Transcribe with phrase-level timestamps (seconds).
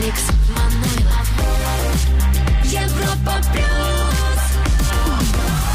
[0.00, 0.22] Алекс
[0.56, 1.28] Манойлов.
[2.64, 3.66] Европа плюс.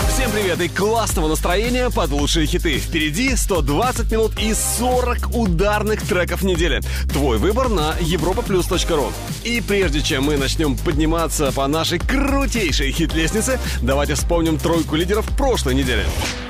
[0.10, 2.80] Всем привет и классного настроения под лучшие хиты.
[2.80, 6.82] Впереди 120 минут и 40 ударных треков недели.
[7.14, 9.14] Твой выбор на europaplus.ru.
[9.44, 15.76] И прежде чем мы начнем подниматься по нашей крутейшей хит-лестнице, давайте вспомним тройку лидеров прошлой
[15.76, 16.06] недели.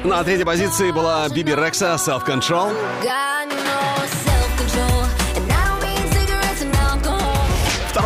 [0.06, 2.74] На третьей позиции была Биби Рекса self-control.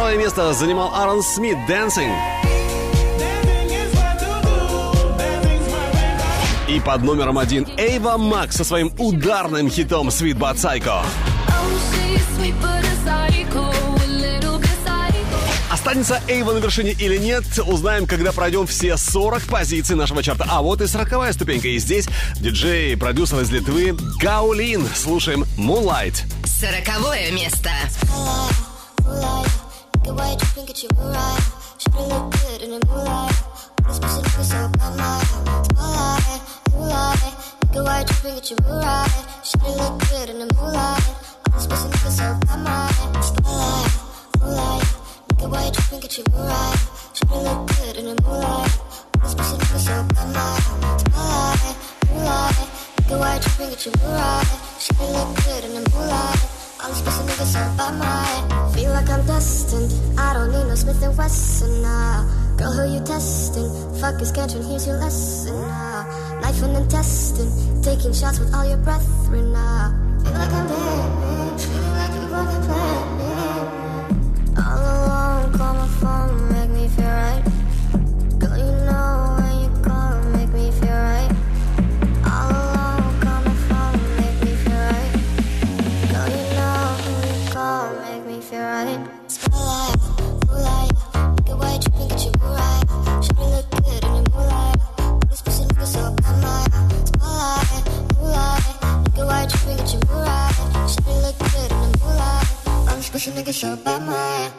[0.09, 2.12] Второе место занимал Аарон Смит Dancing.
[6.68, 11.04] И под номером один Эйва Макс со своим ударным хитом Sweet But Psycho.
[15.70, 20.48] Останется Эйва на вершине или нет, узнаем, когда пройдем все 40 позиций нашего чарта.
[20.49, 21.68] А вот и 40 ступенька.
[21.68, 22.07] И здесь
[22.40, 24.88] диджей, продюсер из Литвы Гаулин.
[24.96, 26.23] Слушаем Moonlight.
[26.46, 27.70] Сороковое место.
[30.10, 31.40] The way you drip and get you right.
[31.77, 33.38] Shoulda looked good in the moonlight.
[33.85, 35.21] This person looking so bad, my
[35.70, 36.41] twilight,
[36.74, 37.34] moonlight.
[37.71, 39.12] The way you and get you right.
[39.46, 41.05] Shoulda looked good in the moonlight.
[41.54, 42.90] This person looking so bad, my
[43.37, 43.93] twilight,
[44.41, 44.90] moonlight.
[45.37, 46.80] The way you and get you right.
[47.77, 48.74] Good in moonlight.
[49.21, 50.57] This person looking so bad, my
[53.85, 54.49] you right.
[55.46, 56.59] Good in the moonlight.
[56.80, 56.91] Feel
[58.91, 59.91] like I'm destined.
[60.18, 62.24] I don't need no Smith and Wesson now.
[62.58, 63.70] Girl, who you testing?
[63.99, 66.40] Fuck is catching, here's your lesson now.
[66.41, 69.91] Knife and intestine, taking shots with all your brethren now.
[70.24, 73.08] Feel like I'm dead, feeling like you broke plan.
[74.58, 77.59] All alone, call my phone, make me feel right.
[99.50, 100.54] dreaming that you were right.
[100.90, 102.48] Shining like glitter in the moonlight.
[102.88, 104.52] I'm just wishing I could show by moonlight.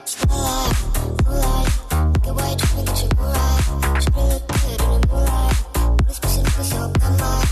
[2.15, 3.63] Look at why dreaming that you were right.
[4.03, 5.57] Shining like in the moonlight.
[5.77, 7.49] I'm just wishing I could show by moonlight.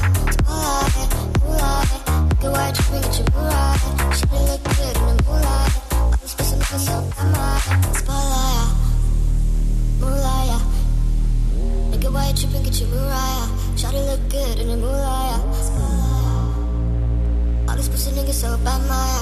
[2.29, 3.81] Look at why dreaming that you were right.
[4.19, 5.73] Shining like in the moonlight.
[5.95, 7.33] I'm just wishing I could show by
[10.01, 10.63] moonlight.
[11.91, 13.47] Look at why tripping, get your Mariah.
[13.79, 15.98] Shawty look good in a moonlight.
[17.69, 19.21] All these pussy niggas so bad, Maya.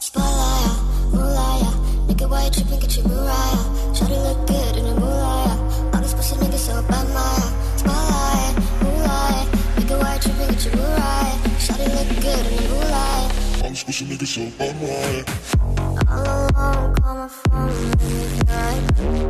[0.00, 0.78] Spotlight,
[1.12, 1.74] moonlight.
[2.08, 2.80] Nigga, why you tripping?
[2.80, 3.62] Get your Mariah.
[3.94, 5.58] Shawty look good in the moonlight.
[5.94, 7.48] All these pussy niggas so bad, Maya.
[7.76, 9.46] Spotlight, moonlight.
[9.76, 10.48] Nigga, why you tripping?
[10.48, 11.38] Get your Mariah.
[11.62, 13.28] Shawty look good in the moonlight.
[13.62, 14.74] All these pussy niggas so bad.
[16.10, 19.21] All alone, call my phone, make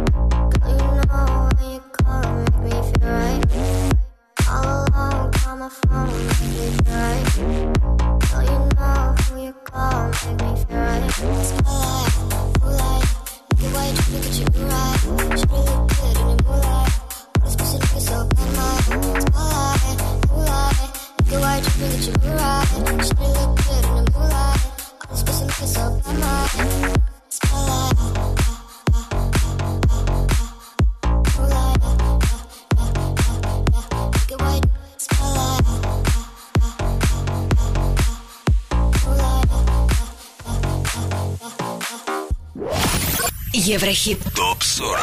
[43.71, 44.19] Еврохит.
[44.35, 44.99] Топ-40.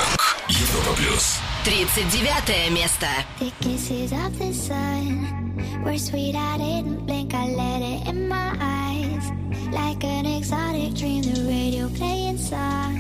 [0.49, 1.39] Европа плюс.
[1.65, 3.07] 39 место.
[3.41, 6.35] The kisses of the sun were sweet.
[6.35, 7.33] I didn't blink.
[7.35, 9.31] I let it in my eyes,
[9.73, 11.23] like an exotic dream.
[11.23, 12.98] The radio playing songs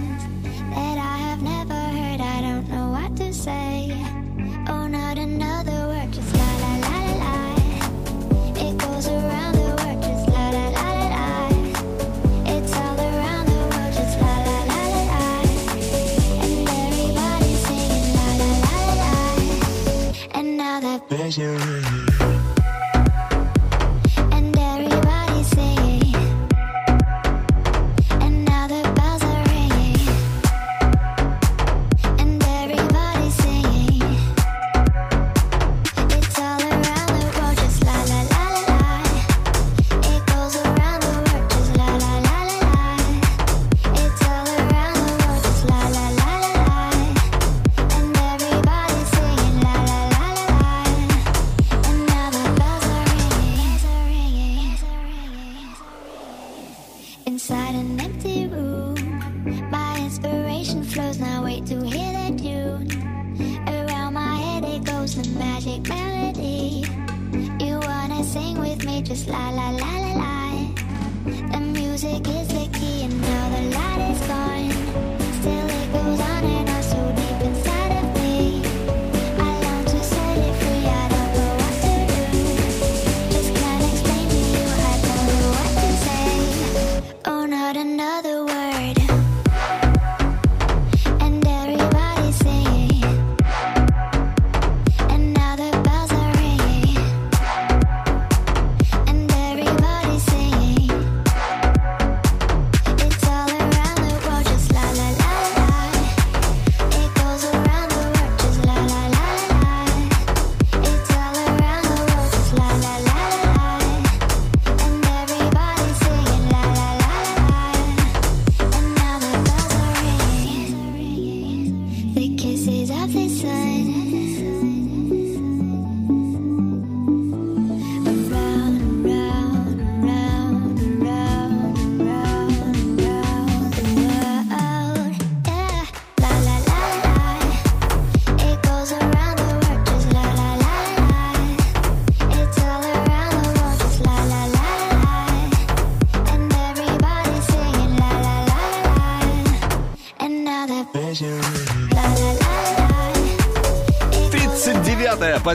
[123.59, 124.08] side.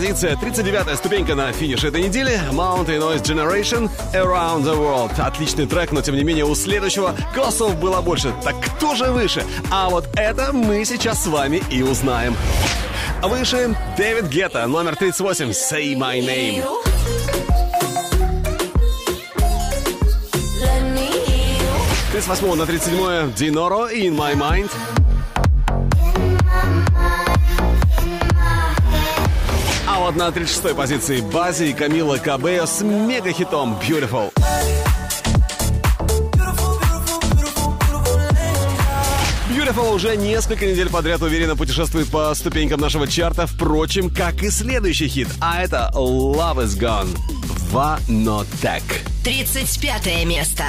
[0.04, 2.38] Позиция, 39-я ступенька на финише этой недели.
[2.52, 5.18] Mountain Noise Generation Around the World.
[5.18, 8.34] Отличный трек, но тем не менее у следующего голосов было больше.
[8.42, 9.46] Так кто же выше?
[9.70, 12.36] А вот это мы сейчас с вами и узнаем.
[13.22, 16.62] Выше Дэвид Гетта, номер 38, Say My Name.
[16.62, 16.84] Hear
[22.12, 24.70] 38 на 37 Диноро In My Mind.
[30.14, 34.32] Вот на 36 позиции Бази и Камила Кабео с мега-хитом Beautiful.
[39.49, 45.08] Beautiful уже несколько недель подряд уверенно путешествует по ступенькам нашего чарта, впрочем, как и следующий
[45.08, 47.08] хит, а это Love is Gone.
[47.70, 48.82] Ванотек.
[49.25, 50.64] 35 место.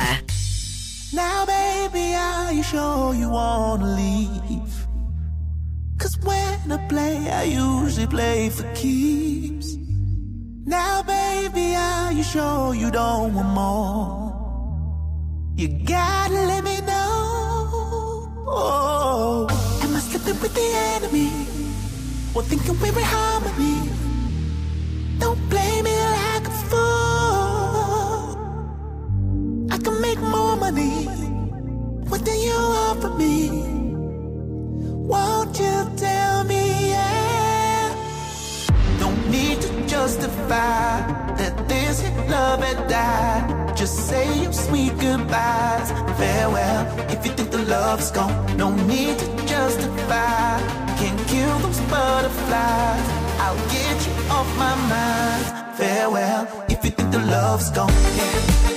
[1.13, 4.64] Now, baby, are you sure you wanna leave?
[5.97, 9.75] Cause when I play, I usually play for keeps.
[10.65, 14.33] Now, baby, are you sure you don't want more?
[15.55, 18.43] You gotta let me know.
[18.47, 19.47] Oh,
[19.83, 21.31] am I slipping with the enemy?
[22.35, 23.89] Or thinking we're in harmony?
[25.19, 28.35] Don't play me like a fool.
[29.71, 31.05] I can make more money.
[32.09, 33.84] What do you offer me?
[35.07, 37.93] Won't you tell me, yeah?
[38.99, 41.05] Don't need to justify
[41.37, 43.77] that this love had died.
[43.77, 46.83] Just say your sweet goodbyes, farewell.
[47.11, 50.59] If you think the love's gone, no need to justify.
[50.97, 53.05] Can't kill those butterflies.
[53.43, 56.65] I'll get you off my mind, farewell.
[56.67, 58.74] If you think the love's gone, yeah.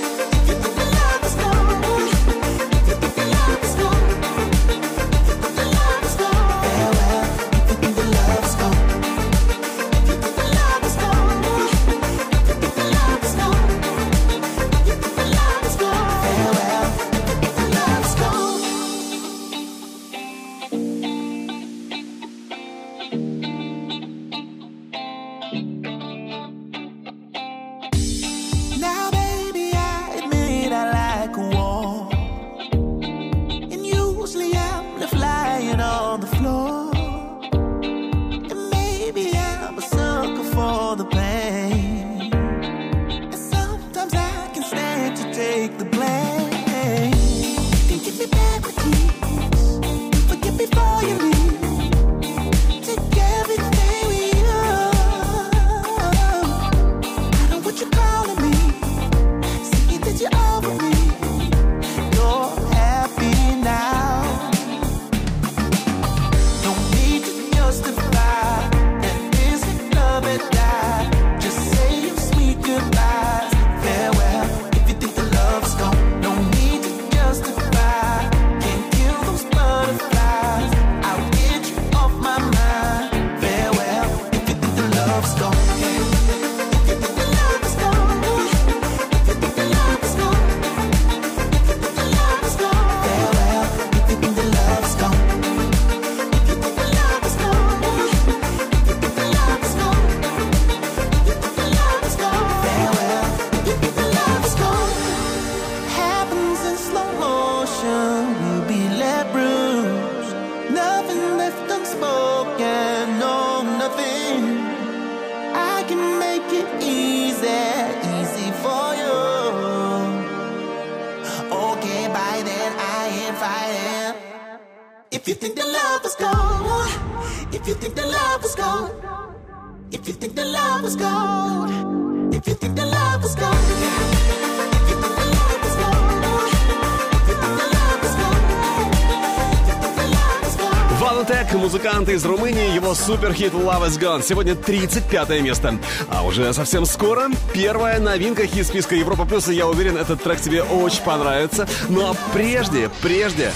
[143.09, 144.21] суперхит Love is Gone.
[144.21, 145.79] Сегодня 35 место.
[146.11, 149.47] А уже совсем скоро первая новинка хит списка Европа Плюс.
[149.47, 151.67] И я уверен, этот трек тебе очень понравится.
[151.89, 153.51] Но прежде, прежде,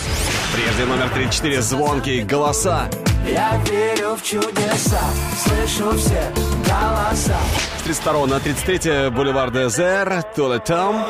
[0.55, 2.89] прежде номер 34 «Звонкие голоса».
[3.29, 5.01] Я верю в чудеса,
[5.43, 6.33] слышу все
[6.65, 7.37] голоса.
[7.77, 11.05] С 32 на 33 Бульвар Дезер, Тула Там.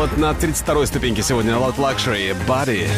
[0.00, 2.88] вот на 32-й ступеньке сегодня Lot Luxury Body.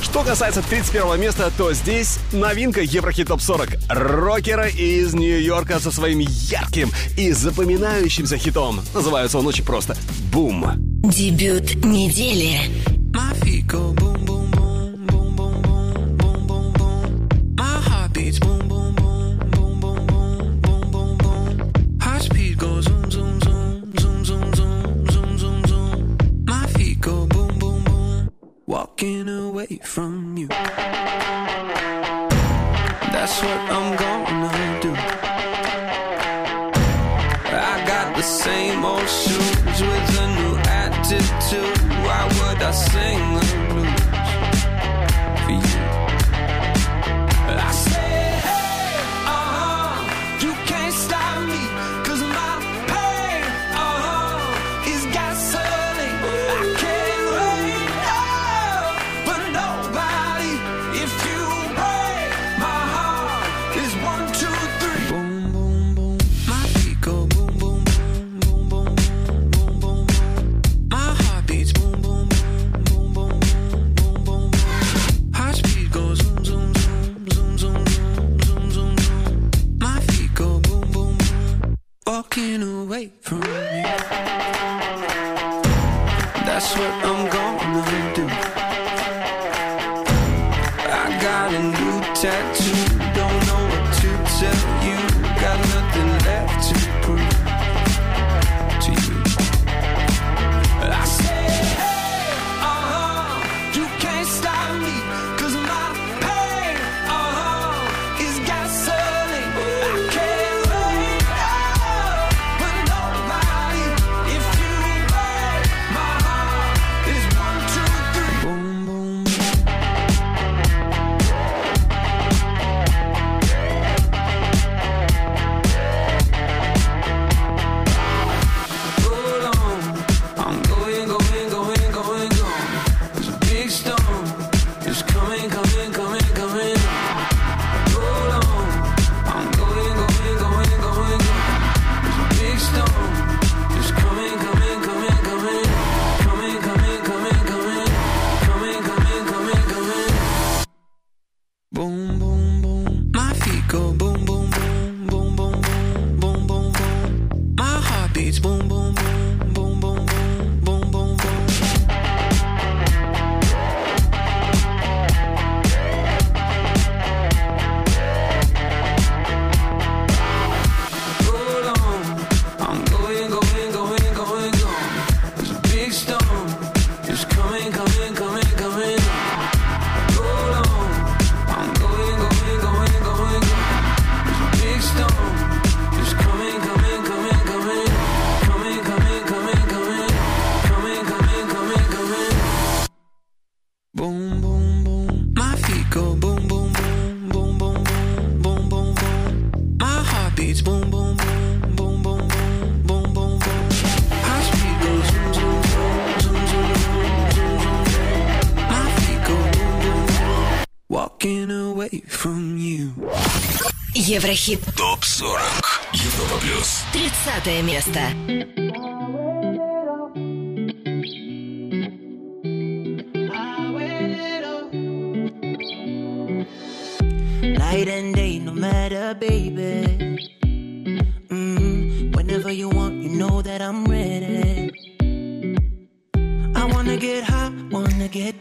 [0.00, 3.68] Что касается 31 места, то здесь новинка Еврохит Топ 40.
[3.90, 8.80] Рокера из Нью-Йорка со своим ярким и запоминающимся хитом.
[8.94, 9.94] Называется он очень просто
[10.32, 10.64] «Бум».
[11.02, 12.79] Дебют недели.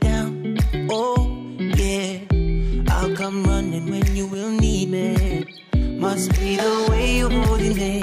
[0.10, 0.58] down.
[0.90, 1.18] Oh,
[1.82, 2.20] yeah.
[2.96, 5.46] I'll come running when you will need me.
[6.06, 7.94] Must be the way you're holding me,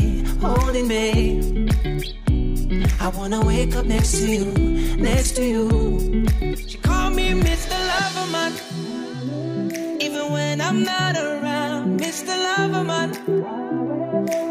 [0.47, 1.09] holding me.
[3.05, 4.45] I wanna wake up next to you,
[5.11, 5.63] next to you.
[6.69, 7.77] She called me Mr.
[7.91, 8.53] Loverman,
[10.07, 12.35] even when I'm not around, Mr.
[12.47, 13.09] Loverman.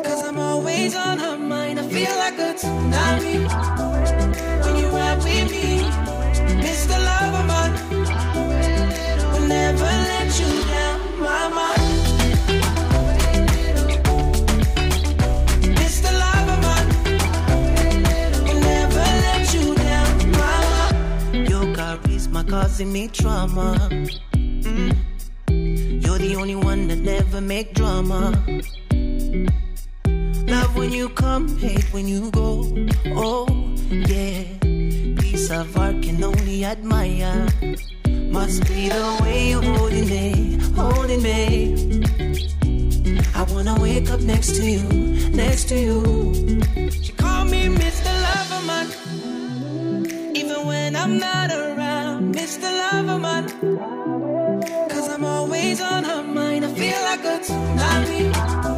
[0.05, 4.04] Cause I'm always on her mind, I feel like a tsunami.
[22.75, 23.77] Causing me trauma.
[24.33, 24.95] Mm.
[26.03, 28.31] You're the only one that never make drama.
[30.47, 32.65] Love when you come, hate when you go.
[33.15, 33.47] Oh,
[33.89, 34.43] yeah.
[35.21, 37.47] Piece of art can only admire.
[38.35, 42.03] Must be the way you're holding me, holding me.
[43.33, 44.83] I wanna wake up next to you,
[45.31, 46.01] next to you.
[46.91, 48.11] She called me Mr.
[48.25, 48.87] Loverman,
[50.35, 52.67] even when I'm not around, Mr.
[52.81, 53.45] Loverman.
[54.89, 56.65] Cause I'm always on her mind.
[56.65, 58.75] I feel like a tsunami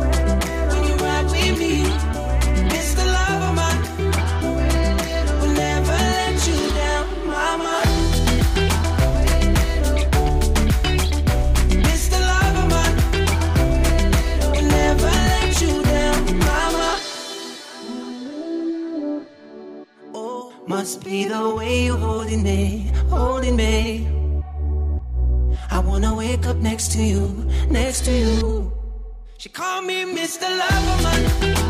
[20.87, 24.07] must be the way you holding me, holding me.
[25.69, 27.27] I wanna wake up next to you,
[27.69, 28.71] next to you.
[29.37, 30.47] She called me Mr.
[30.59, 31.67] Loverman.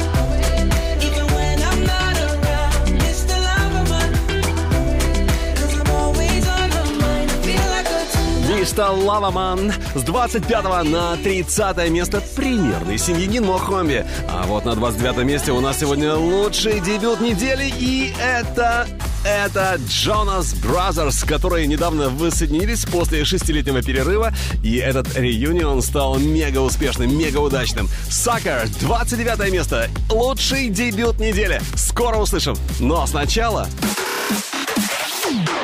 [8.59, 14.05] Мистер Лаваман с 25 на 30 место примерный семьянин Мохомби.
[14.27, 18.85] А вот на 29 месте у нас сегодня лучший дебют недели, и это...
[19.27, 27.13] Это Jonas Brothers, которые недавно воссоединились после шестилетнего перерыва, и этот reunion стал мега успешным,
[27.17, 27.89] мега удачным.
[28.07, 31.61] Sucker, 29 место, лучший дебют недели.
[31.75, 32.55] Скоро услышим.
[32.79, 33.67] Но сначала...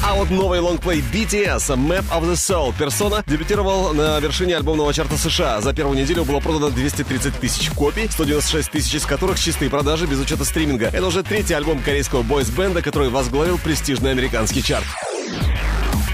[0.05, 5.17] А вот новый лонгплей BTS Map of the Soul Persona дебютировал на вершине альбомного чарта
[5.17, 5.61] США.
[5.61, 10.21] За первую неделю было продано 230 тысяч копий, 196 тысяч из которых чистые продажи без
[10.21, 10.87] учета стриминга.
[10.87, 14.87] Это уже третий альбом корейского бойз-бенда, который возглавил престижный американский чарт.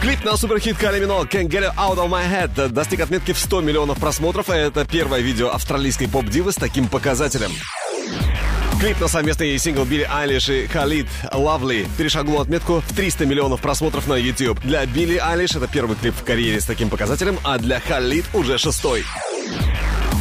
[0.01, 3.39] Клип на суперхит Кали Мино Can't Get It Out of My Head достиг отметки в
[3.39, 7.53] 100 миллионов просмотров, и это первое видео австралийской поп-дивы с таким показателем.
[8.83, 14.09] Клип на совместный сингл Билли Айлиш и Халид Lovely перешагнул отметку в 300 миллионов просмотров
[14.09, 14.61] на YouTube.
[14.63, 18.59] Для Билли Айлиш это первый клип в карьере с таким показателем, а для Халид уже
[18.59, 19.05] шестой.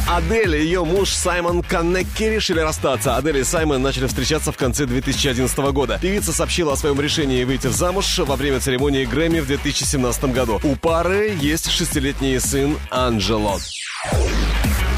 [0.08, 3.16] Адель и ее муж Саймон Каннекки решили расстаться.
[3.16, 5.98] Адель и Саймон начали встречаться в конце 2011 года.
[6.00, 10.60] Певица сообщила о своем решении выйти замуж во время церемонии Грэмми в 2017 году.
[10.62, 13.58] У пары есть шестилетний сын Анджело.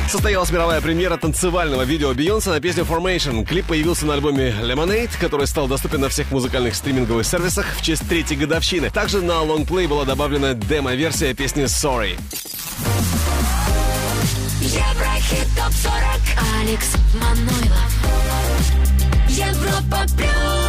[0.09, 3.45] Состоялась мировая премьера танцевального видео Бейонсе на песню Formation.
[3.45, 8.09] Клип появился на альбоме Lemonade, который стал доступен на всех музыкальных стриминговых сервисах в честь
[8.09, 8.90] третьей годовщины.
[8.90, 12.19] Также на лонгплей была добавлена демо-версия песни Sorry.
[14.61, 17.95] Еврохит ТОП-40 Алекс Манойлов
[19.29, 20.64] Европа Плюс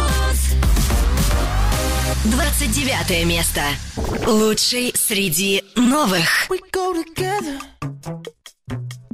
[2.24, 3.62] 29 место.
[4.26, 6.48] Лучший среди новых.
[6.48, 7.60] We go together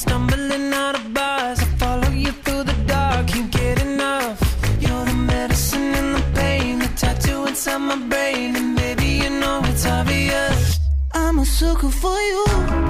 [0.00, 1.60] stumbling out of bars.
[1.60, 4.38] I follow you through the dark, can't get enough.
[4.80, 8.56] You're the medicine the pain, the tattoo inside my brain.
[8.56, 8.80] And
[9.24, 10.80] you know it's obvious.
[11.12, 12.89] I'm a sucker for you.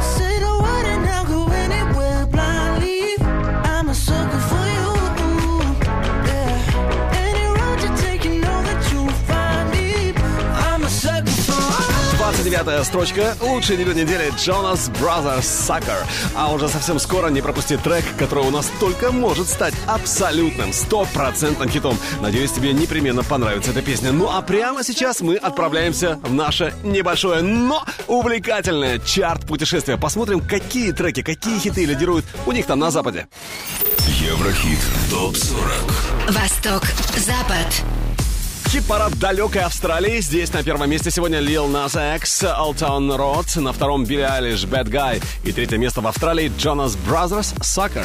[0.00, 0.27] So
[12.48, 13.36] 29 строчка.
[13.42, 16.06] Лучший дебют недели Jonas Brothers Sucker.
[16.34, 21.68] А уже совсем скоро не пропусти трек, который у нас только может стать абсолютным, стопроцентным
[21.68, 21.98] хитом.
[22.22, 24.12] Надеюсь, тебе непременно понравится эта песня.
[24.12, 29.98] Ну а прямо сейчас мы отправляемся в наше небольшое, но увлекательное чарт-путешествие.
[29.98, 33.28] Посмотрим, какие треки, какие хиты лидируют у них там на Западе.
[34.06, 34.78] Еврохит
[35.10, 36.82] ТОП-40 Восток,
[37.16, 38.07] Запад.
[38.68, 40.20] Хит-парад далекой Австралии.
[40.20, 43.58] Здесь на первом месте сегодня Lil Nas X, Old Town Road.
[43.58, 45.24] На втором Билли Айлиш, Bad Guy.
[45.42, 48.04] И третье место в Австралии Jonas Brothers, Sucker.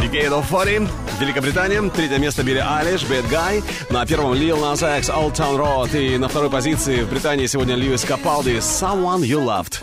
[0.00, 0.88] Decade of 40,
[1.20, 1.82] Великобритания.
[1.90, 3.62] Третье место Билли Айлиш, Bad Guy.
[3.90, 5.94] На первом Lil Nas X, Old Town Road.
[5.94, 9.82] И на второй позиции в Британии сегодня Льюис Капалди, Someone You Loved.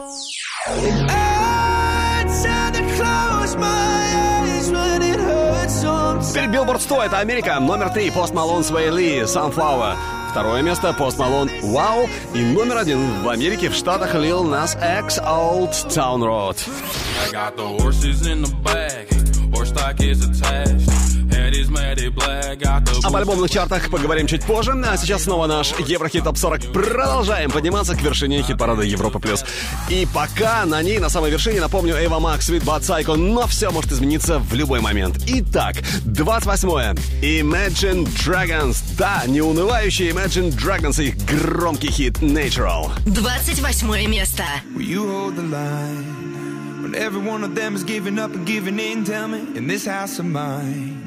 [6.38, 7.60] Теперь Билборд 100, это Америка.
[7.60, 9.96] Номер три Post Malone, Swae Lee, Sunflower.
[10.30, 12.08] Второе место Post Malone Wow.
[12.36, 16.58] И номер один в Америке, в Штатах Lil Nas X, Old Town Road.
[17.26, 19.08] I got the horses in the back,
[19.52, 21.17] horse tack is attached.
[23.04, 26.74] Об альбомных чартах поговорим чуть позже, а сейчас снова наш Еврохит Топ 40.
[26.74, 29.46] Продолжаем подниматься к вершине хит-парада Europa Plus.
[29.90, 33.72] И пока на ней, на самой вершине, напомню, Ava Max, Sweet but Psycho, но все
[33.72, 35.18] может измениться в любой момент.
[35.28, 36.96] Итак, 28-е.
[37.42, 38.78] Imagine Dragons.
[38.98, 42.92] Да, неунывающие Imagine Dragons и их громкий хит Natural.
[43.06, 44.44] 28 место.
[44.76, 48.80] Will you hold the line when every one of them is giving up and giving
[48.80, 49.06] in?
[49.06, 51.07] Tell me, in this house of mine,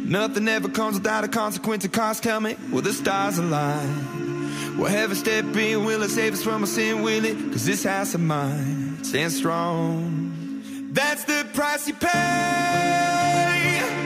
[0.00, 1.84] nothing ever comes without a consequence.
[1.84, 4.76] And cost, tell me, will the stars align?
[4.76, 5.84] Will heaven step in?
[5.84, 7.02] Will it save us from our sin?
[7.02, 7.36] Will it?
[7.52, 10.90] Cause this house of mine stands strong.
[10.92, 14.03] That's the price you pay.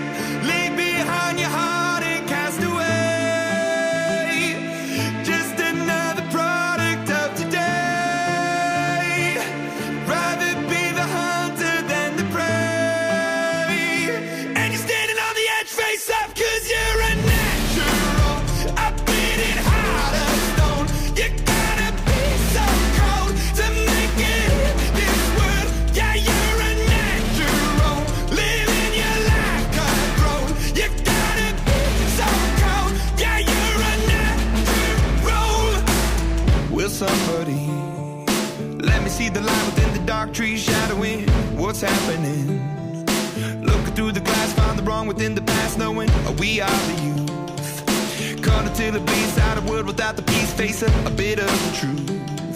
[45.19, 48.43] Find the the past, knowing we are the youth.
[48.43, 51.47] Caught until it bleeds out of world without the peace, face a, a bit of
[51.47, 52.07] the truth,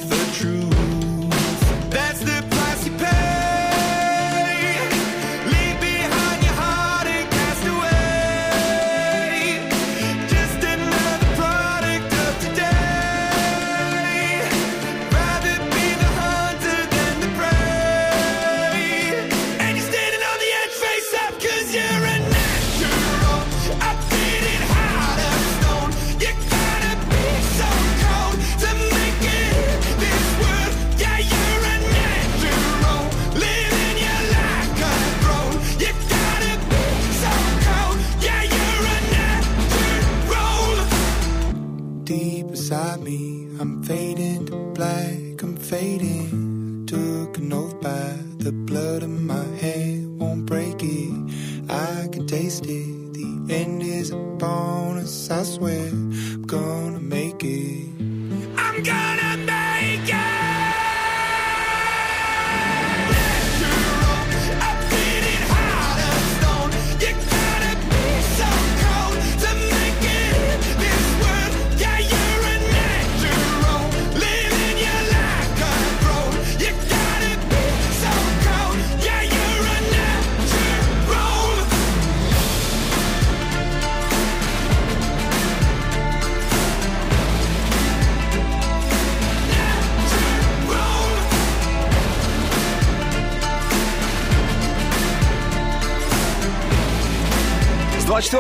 [0.09, 0.72] the truth.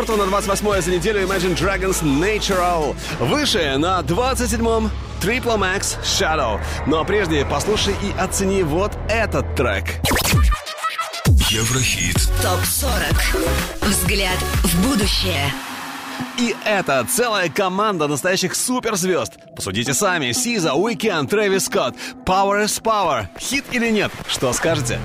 [0.05, 2.97] 24 на 28 за неделю Imagine Dragons Natural.
[3.21, 6.61] Выше на 27-м Triple Max Shadow.
[6.87, 10.01] Ну, а Но прежде послушай и оцени вот этот трек.
[11.51, 12.17] Еврохит.
[12.43, 13.87] Топ-40.
[13.87, 15.53] Взгляд в будущее.
[16.38, 19.35] И это целая команда настоящих суперзвезд.
[19.55, 20.33] Посудите сами.
[20.33, 21.95] Сиза, Уикенд, Трэвис Скотт.
[22.25, 23.27] Power is Power.
[23.38, 24.11] Хит или нет?
[24.27, 24.99] Что скажете?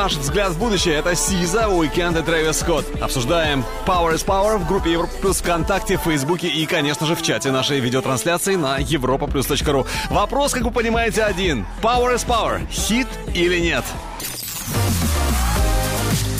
[0.00, 2.86] Наш взгляд в будущее— это SZA, Weeknd и Travis Scott.
[3.02, 7.50] Обсуждаем Power is Power в группе Europa Plus ВКонтакте, Фейсбуке и, конечно же, в чате
[7.50, 9.28] нашей видеотрансляции на europa
[9.66, 9.86] ру.
[10.08, 11.66] Вопрос, как вы понимаете, один.
[11.82, 13.84] Power is Power— хит или нет?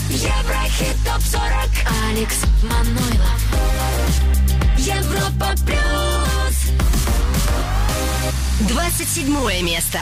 [0.08, 1.68] Еврохит ТОП-40
[2.08, 3.40] Алекс Манойлов
[4.78, 6.70] Europa Plus
[8.70, 9.98] 27 место.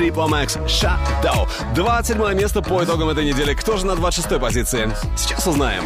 [0.00, 1.46] Triple Max Shadow.
[1.74, 3.52] 27 место по итогам этой недели.
[3.52, 4.90] Кто же на 26 позиции?
[5.14, 5.84] Сейчас узнаем.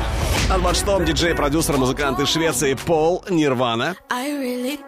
[0.48, 3.96] На 26-м диджей, продюсер, музыкант из Швеции Пол Нирвана.
[4.08, 4.78] Really.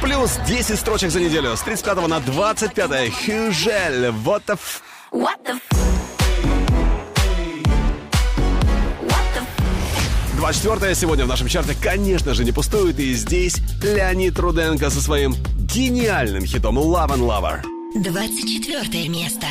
[0.00, 1.56] Плюс 10 строчек за неделю.
[1.56, 4.10] С 35 на 25 Хюжель.
[4.12, 5.78] Вот the f- What the f-
[10.36, 13.00] 24 сегодня в нашем чарте, конечно же, не пустует.
[13.00, 15.34] И здесь Леонид Руденко со своим
[15.78, 17.62] гениальным хитом Love and Lover.
[17.94, 19.46] 24 место.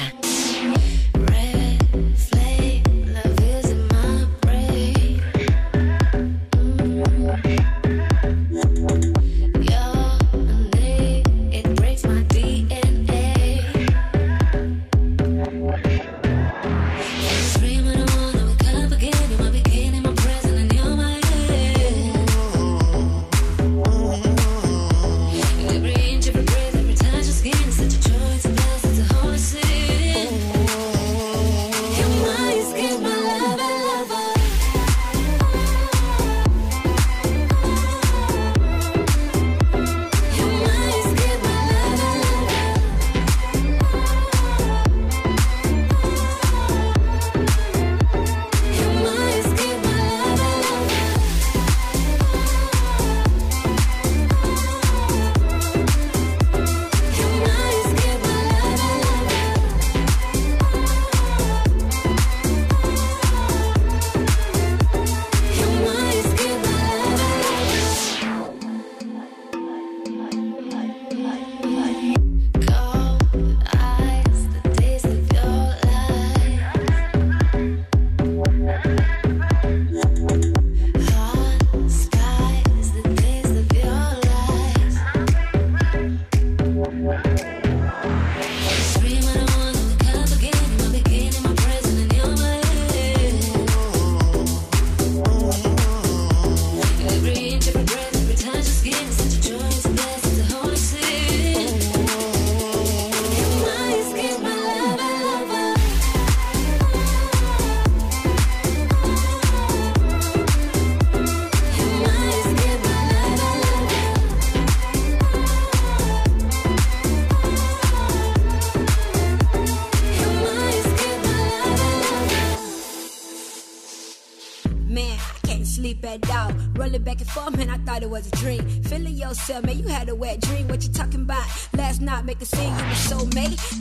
[126.88, 128.62] Rolling back and forth, man, I thought it was a dream.
[128.84, 130.70] Feeling yourself, man, you had a wet dream.
[130.70, 131.46] What you talking about?
[131.74, 133.18] Last night, make a scene, you were so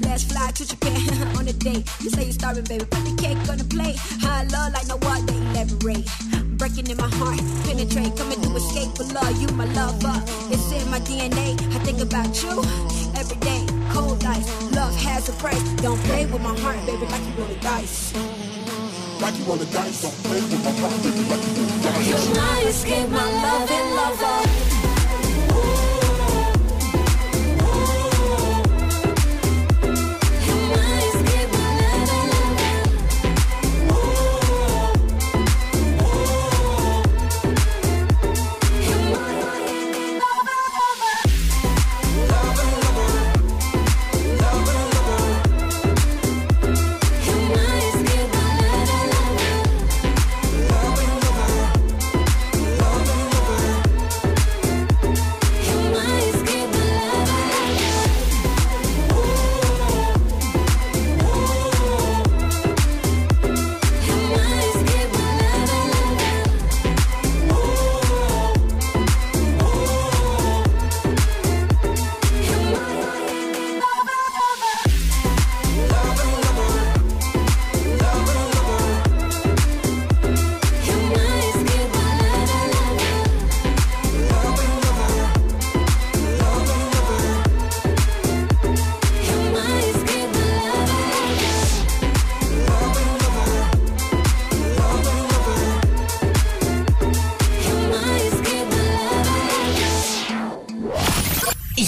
[0.03, 0.99] Let's fly to Japan
[1.39, 1.89] on a date.
[2.01, 3.95] You say you're starving, baby, put the cake on the plate.
[4.27, 6.05] High love like no other, elaborate.
[6.59, 9.41] Breaking in my heart, penetrate, coming to escape for love.
[9.41, 10.19] You my lover,
[10.51, 11.55] it's in my DNA.
[11.77, 12.59] I think about you
[13.15, 13.65] every day.
[13.95, 15.63] Cold ice, love has a price.
[15.75, 18.26] Don't play with my heart, baby, like you roll the dice.
[19.21, 22.05] Like you wanna die, so play with my property like you wanna.
[22.05, 24.76] You'll not escape my loving lover.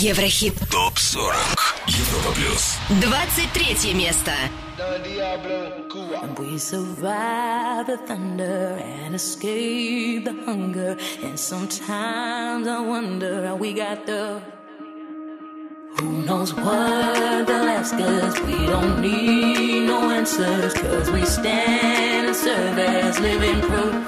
[0.08, 0.56] Еврохит.
[0.70, 1.36] ТОП 40.
[1.88, 2.78] Европа плюс.
[2.90, 4.32] 23 место.
[6.38, 10.98] We survive the thunder and escape the hunger.
[11.24, 14.42] And sometimes I wonder how we got the.
[16.00, 18.40] Who knows what they'll ask us?
[18.42, 24.07] We don't need no answers, cause we stand and serve as living proof.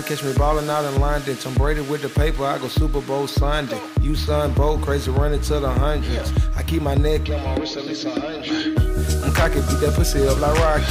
[0.00, 1.36] Done, catch me ballin' out in London.
[1.36, 3.80] Tom Brady with the paper, I go Super Bowl Sunday.
[4.00, 6.32] You son, bold, crazy, running to the hundreds.
[6.56, 8.78] I keep my neck on my wrist at least a hundred.
[9.24, 10.84] I'm cocky, beat that pussy up like Rocky.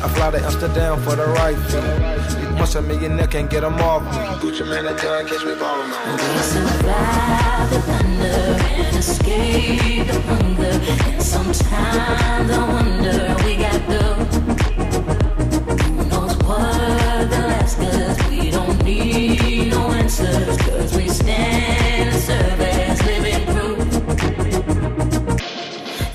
[0.00, 2.54] I fly to Amsterdam for the right fee.
[2.58, 4.10] Once a millionaire can't get 'em off me.
[4.40, 6.20] Gucci man, that done, catch me ballin' out.
[6.20, 10.80] We survive the thunder and escape the hunger.
[11.14, 14.27] And sometimes I wonder we got the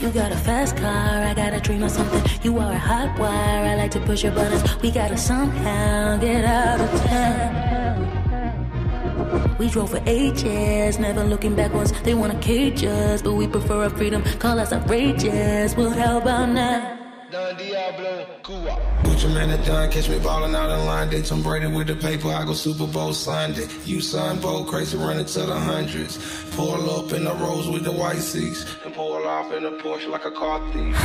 [0.04, 2.24] You got a fast car, I gotta dream of something.
[2.44, 4.64] You are a hot wire, I like to push your buttons.
[4.82, 8.04] We gotta somehow get out of town.
[9.60, 11.94] We drove for ages, never looking backwards.
[12.02, 14.24] They wanna cage us, but we prefer our freedom.
[14.40, 15.76] Call us outrageous.
[15.78, 17.03] Well, how about now?
[19.24, 21.04] Man, that done, catch me ballin' out in line.
[21.04, 21.24] London.
[21.24, 23.68] Tom Brady with the paper, I go Super Bowl Sunday.
[23.84, 26.18] You son, bold, crazy, running to the hundreds.
[26.52, 30.08] Pull up in the rose with the white seats, and pull off in a Porsche
[30.10, 30.96] like a car thief.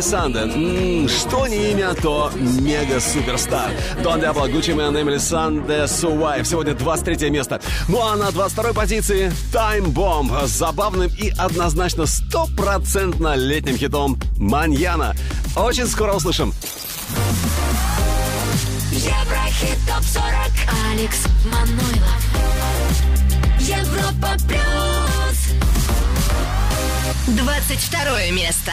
[0.00, 0.50] Санден.
[1.02, 3.70] М, Что не имя, то мега-суперстар.
[4.02, 6.46] Дон Диабло, Гуччи Мэн, Эмили Санде, Суайв.
[6.46, 7.60] Сегодня 23 место.
[7.88, 15.14] Ну а на 22 позиции Time Bomb с забавным и однозначно стопроцентно летним хитом «Маньяна».
[15.56, 16.52] Очень скоро услышим.
[18.92, 20.52] Еврохит ТОП-40
[20.92, 22.20] Алекс Манойлов
[23.60, 24.60] Европа Плюс
[27.26, 28.72] 22 место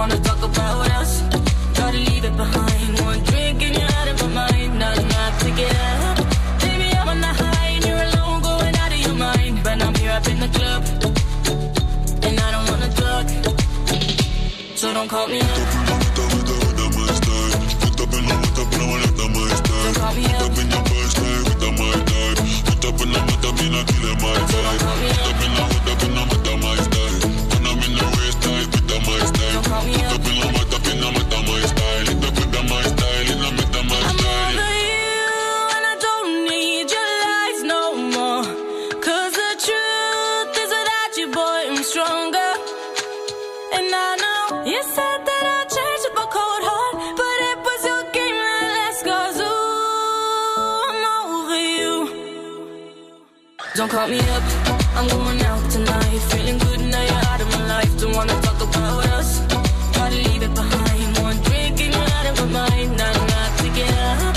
[0.00, 1.20] wanna talk about us.
[1.78, 3.00] Gotta leave it behind.
[3.00, 4.78] One drink and you're out of my mind.
[4.78, 6.16] Not enough to get up.
[6.62, 9.54] Baby, I'm on the high and you're alone, going out of your mind.
[9.62, 10.80] But I'm here up in the club,
[12.26, 13.26] and I don't wanna talk.
[14.80, 15.46] So don't call me up.
[15.72, 16.00] Put up.
[19.84, 20.30] Don't call me up.
[20.40, 20.54] Don't
[53.80, 54.42] Don't call me up,
[54.94, 56.20] I'm going out tonight.
[56.28, 57.90] Feeling good now you're out of my life.
[57.98, 59.40] Don't wanna talk about us.
[59.94, 61.16] Gotta leave it behind.
[61.22, 62.98] One drink and you're out of my mind.
[62.98, 64.36] Not enough to get up.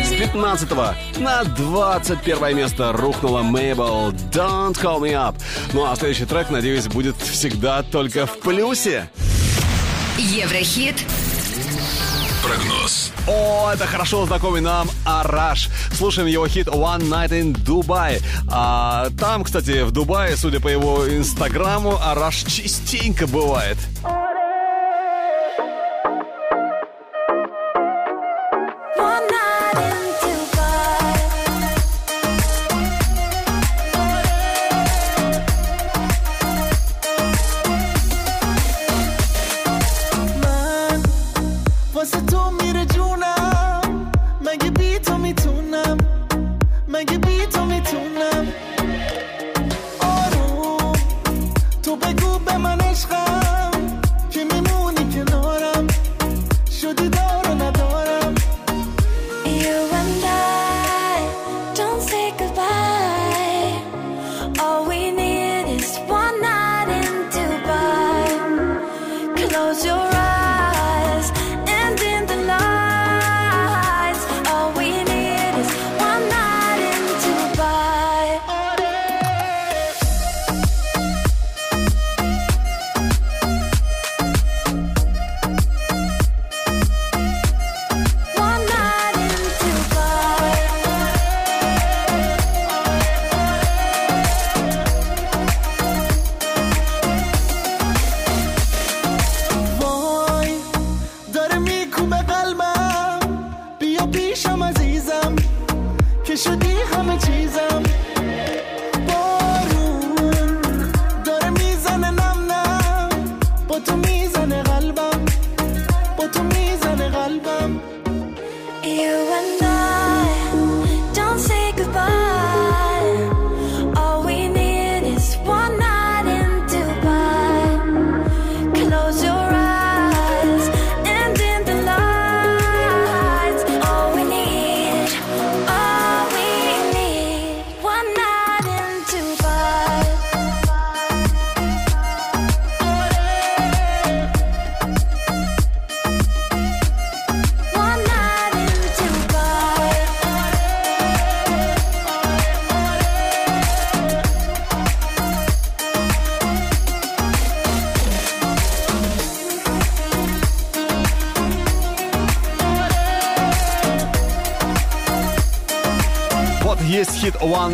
[0.00, 5.34] С 15 на 21 место рухнула Мейбл «Don't Call Me Up».
[5.72, 9.10] Ну а следующий трек, надеюсь, будет всегда только в плюсе.
[10.18, 11.02] Еврохит.
[12.44, 12.73] Прогноз.
[13.26, 15.70] О, это хорошо знакомый нам Араш.
[15.92, 18.22] Слушаем его хит One Night in Dubai.
[18.48, 23.78] А, там, кстати, в Дубае, судя по его инстаграму, Араш частенько бывает.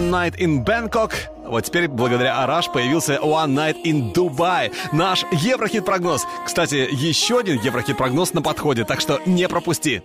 [0.00, 1.12] One Night in Bangkok.
[1.44, 4.72] Вот теперь, благодаря Араш, появился One Night in Dubai.
[4.92, 6.22] Наш Еврохит-прогноз.
[6.46, 10.02] Кстати, еще один Еврохит-прогноз на подходе, так что не пропусти.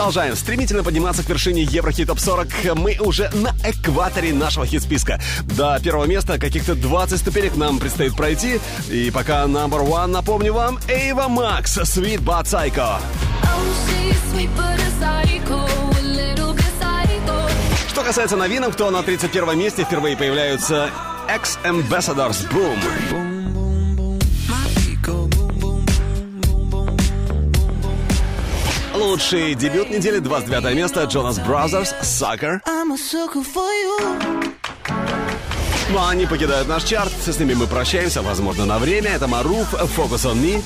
[0.00, 2.48] Продолжаем стремительно подниматься к вершине Еврохит Топ 40.
[2.74, 5.20] Мы уже на экваторе нашего хит-списка.
[5.42, 8.60] До первого места каких-то 20 ступенек нам предстоит пройти.
[8.88, 12.98] И пока number one, напомню вам, Эйва Макс, Sweet But Psycho.
[17.90, 20.88] Что касается новинок, то на 31 месте впервые появляются
[21.28, 23.29] X-Ambassadors Boom.
[29.10, 31.02] Лучший дебют недели, 29 место,
[32.00, 32.60] Sucker.
[32.64, 34.54] Sucker for you
[35.90, 39.10] Ну а они покидают наш чарт, с ними мы прощаемся, возможно, на время.
[39.10, 40.62] Это Маруф, Focus on Me,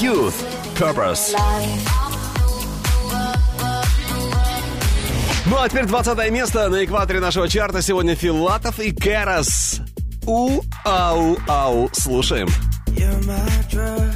[0.00, 0.34] Youth,
[0.78, 1.36] Purpose.
[5.44, 9.82] Ну а теперь 20 место на экваторе нашего чарта сегодня Филатов и Кэрос.
[10.26, 11.90] У-ау-ау.
[11.92, 12.48] Слушаем.
[13.18, 14.09] my drug.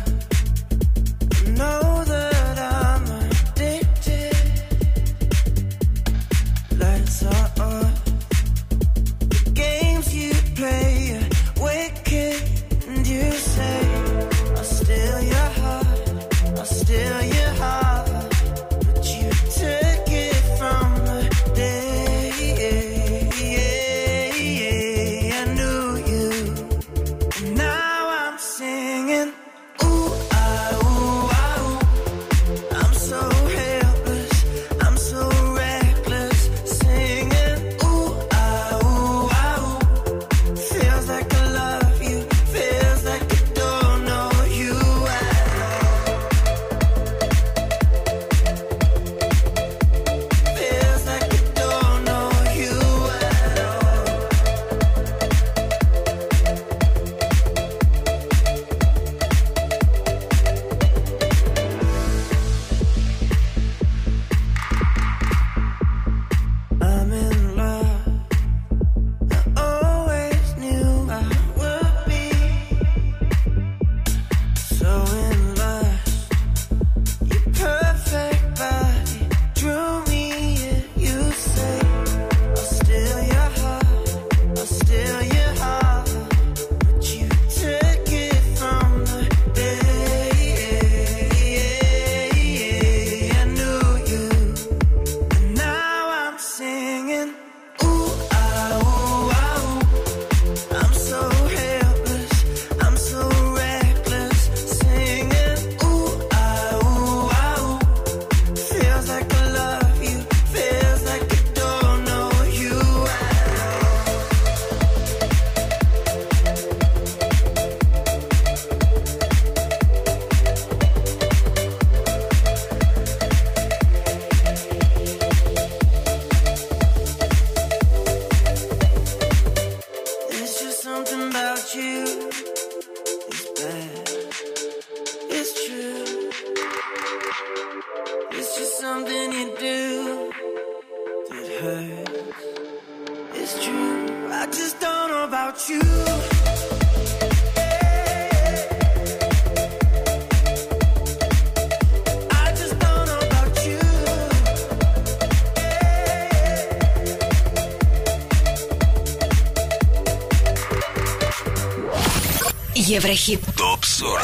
[163.04, 163.44] Еврохит.
[163.54, 164.22] ТОП 40.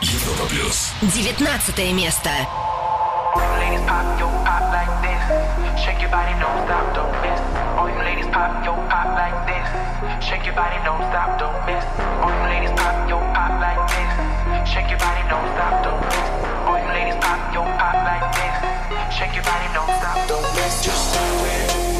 [0.00, 0.92] Европа плюс.
[1.02, 2.30] 19 место.
[3.60, 5.20] Ladies pop, yo, pop like this.
[5.84, 7.38] Shake your body, don't stop, don't miss.
[7.76, 9.68] All you ladies pop, yo, pop like this.
[10.24, 11.84] Shake your body, don't stop, don't miss.
[12.24, 14.10] All you ladies pop, yo, pop like this.
[14.64, 16.28] Shake your body, don't stop, don't miss.
[16.64, 18.56] All you ladies pop, yo, pop like this.
[19.12, 20.80] Shake your body, don't stop, don't miss.
[20.80, 21.20] Just do
[21.52, 21.91] it,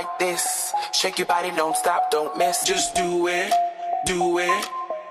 [0.00, 0.72] like this.
[0.92, 2.64] Shake your body, don't stop, don't miss.
[2.64, 3.52] Just do it,
[4.06, 4.64] do it.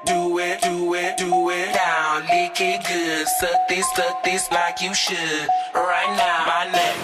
[0.06, 3.28] Do it, do it, do it down, lick it good.
[3.28, 5.46] Suck this, suck this like you should.
[5.76, 6.96] Right now, my neck,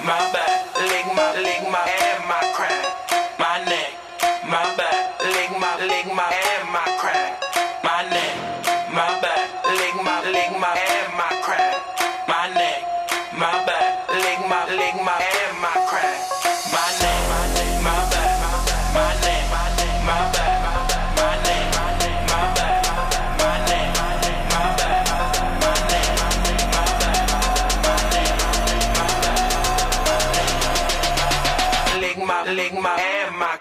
[0.00, 0.56] my back,
[0.90, 2.84] lick my, lick my, and my crack.
[3.38, 3.92] My neck,
[4.48, 6.47] my back, lick my, lick my, and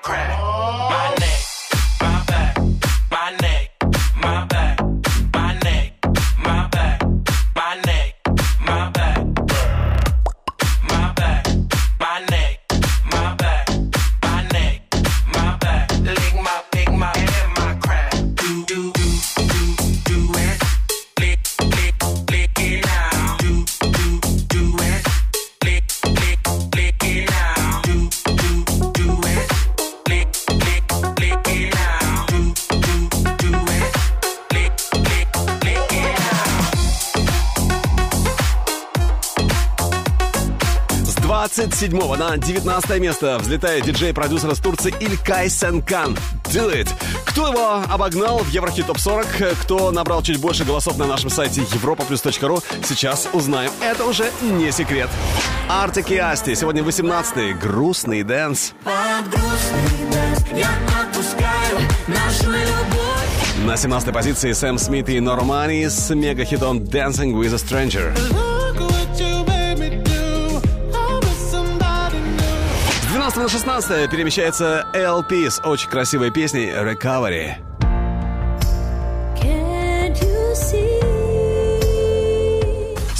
[0.01, 0.39] crack.
[0.89, 1.06] My
[41.67, 46.17] 27 на 19 место взлетает диджей-продюсер из Турции Ilkay Sencan.
[46.45, 46.89] Do it.
[47.25, 49.27] Кто его обогнал в Еврохит Топ 40,
[49.61, 53.71] кто набрал чуть больше голосов на нашем сайте europaplus.ru, сейчас узнаем.
[53.81, 55.09] Это уже не секрет.
[55.69, 56.55] Артик и Асти.
[56.55, 57.53] Сегодня 18-й.
[57.53, 58.71] Грустный dance.
[58.85, 60.69] Под грустный dance я
[61.01, 63.65] отпускаю нашу любовь.
[63.65, 68.56] На 17-й позиции Sam Smith и Normani с мегахитом Dancing with a Stranger.
[73.47, 77.76] На 16 перемещается LP с очень красивой песней Recovery.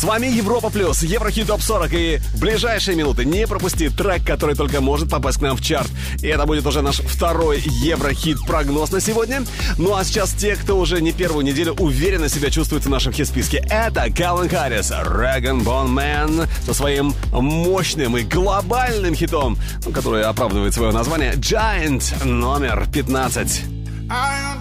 [0.08, 4.55] С вами Европа Плюс, Еврохит Топ 40 и в ближайшие минуты не пропусти трек, который
[4.55, 5.89] только может попасть к нам в чарт.
[6.22, 9.43] И это будет уже наш второй Еврохит прогноз на сегодня.
[9.78, 13.58] Ну а сейчас те, кто уже не первую неделю уверенно себя чувствует в нашем хит-списке.
[13.70, 19.58] Это Калвин Харрис, Rag'n'Bone Man со своим мощным и глобальным хитом,
[19.93, 23.62] который оправдывает свое название, Giant номер 15.
[24.10, 24.58] I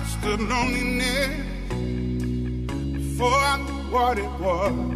[3.97, 4.96] what it was.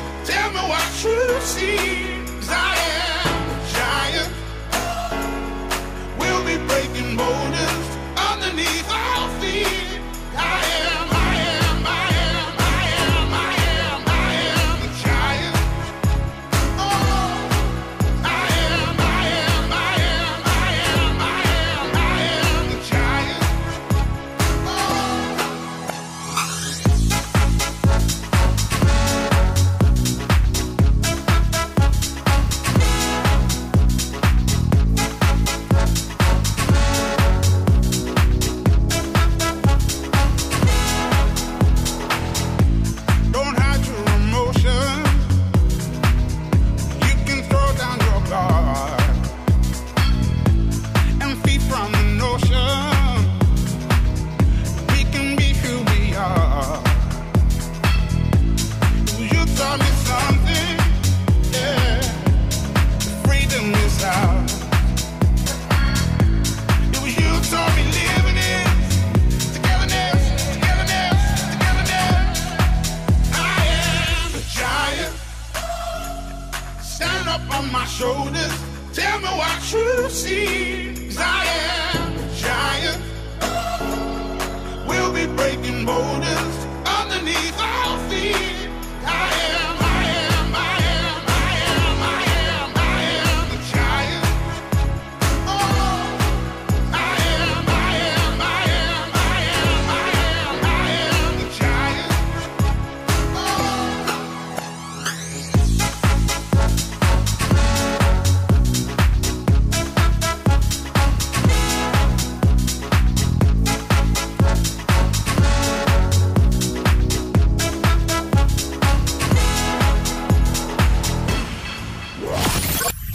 [0.25, 1.77] Tell me what you see.
[2.39, 3.20] 'Cause I am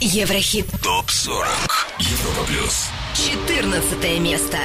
[0.09, 0.67] Еврохит.
[0.83, 1.69] ТОП-40.
[1.99, 2.87] Европа плюс.
[3.13, 4.57] 14 место.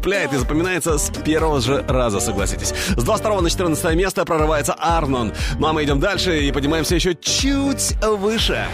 [0.00, 2.72] Цепляет и запоминается с первого же раза, согласитесь.
[2.96, 5.34] С 22 на 14 место прорывается Арнон.
[5.58, 8.64] Ну а мы идем дальше и поднимаемся еще чуть выше.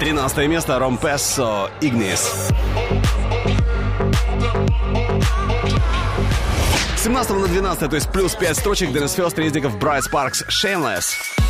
[0.00, 2.48] 13 место Ромпессо Игнис.
[6.96, 11.49] С 17 на 12, то есть плюс 5 строчек Денис Фест, Рездиков, Брайт Спаркс, Shameless.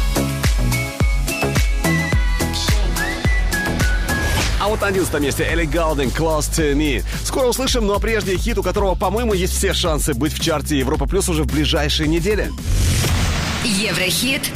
[4.61, 7.02] А вот на 11 месте Элли Галдин, Close to Me.
[7.24, 11.06] Скоро услышим, но прежде хит, у которого, по-моему, есть все шансы быть в чарте Европа
[11.06, 12.52] Плюс уже в ближайшие недели.
[13.64, 14.50] Еврохит.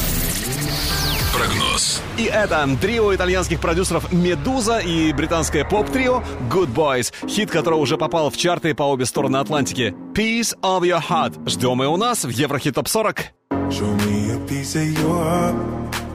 [1.34, 2.02] Прогноз.
[2.18, 8.30] И это трио итальянских продюсеров «Медуза» и британское поп-трио «Good Boys», хит которого уже попал
[8.30, 9.94] в чарты по обе стороны Атлантики.
[10.14, 11.48] «Piece of Your Heart».
[11.48, 13.32] Ждем и у нас в Еврохит Топ 40.
[13.70, 15.54] Show me a piece of your heart,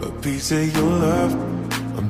[0.03, 1.58] a piece of your love.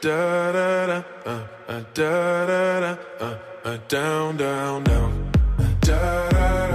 [0.00, 3.34] Da da da, uh, uh, da da da, uh,
[3.64, 5.32] uh, down, down, down.
[5.80, 6.67] Da da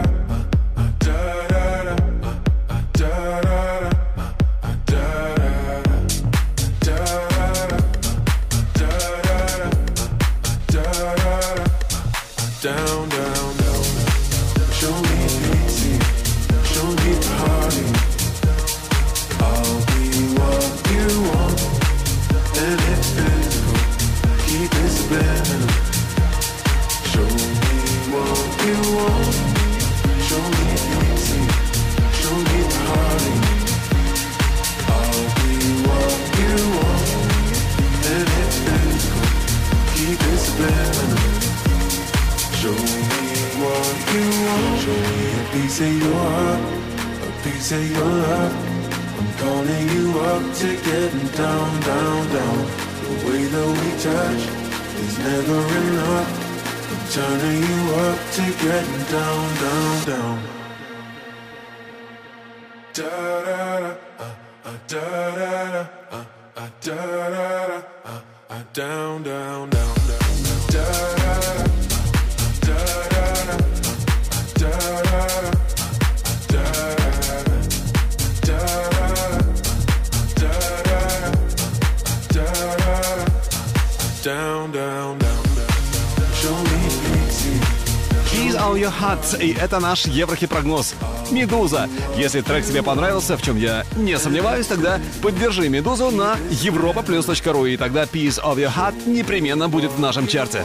[89.74, 90.94] это наш Еврохит-прогноз.
[91.32, 91.90] «Медуза».
[92.16, 97.78] Если трек тебе понравился, в чем я не сомневаюсь, тогда поддержи «Медузу» на europaplus.ru, и
[97.78, 100.64] тогда Peace of your heart» непременно будет в нашем чарте.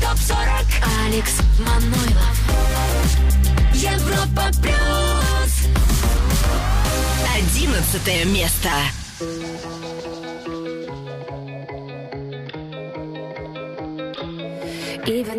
[0.00, 0.36] ТОП-40
[1.06, 2.36] Алекс Манойлов
[3.74, 5.68] Европа Плюс
[7.36, 8.70] Одиннадцатое место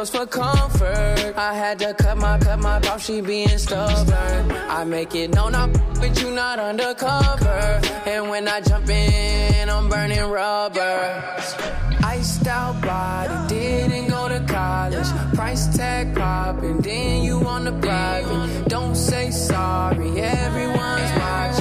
[0.00, 1.34] close for comfort.
[1.36, 4.50] I had to cut my, cut my off, she being stubborn.
[4.50, 5.66] I make it known I
[6.00, 7.80] with you not undercover.
[8.06, 11.22] And when I jump in, I'm burning rubber.
[12.02, 15.08] Iced out body, didn't go to college.
[15.34, 18.68] Price tag popping, then you on the private.
[18.68, 21.59] Don't say sorry, everyone's watching.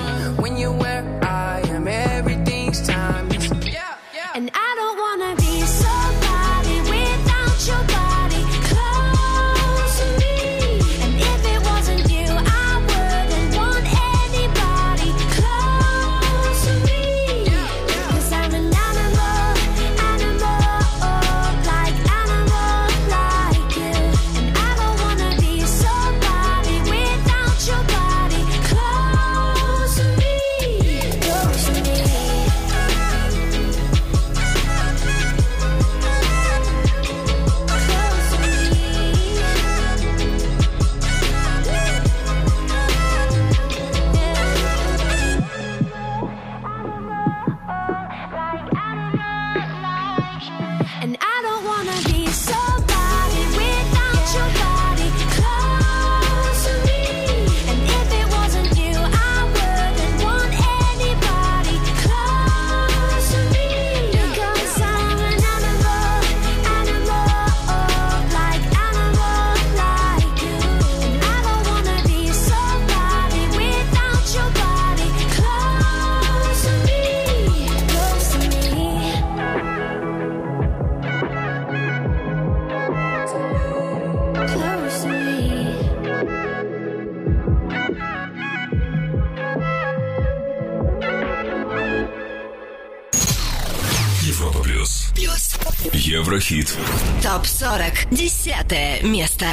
[98.70, 99.47] Пятое место.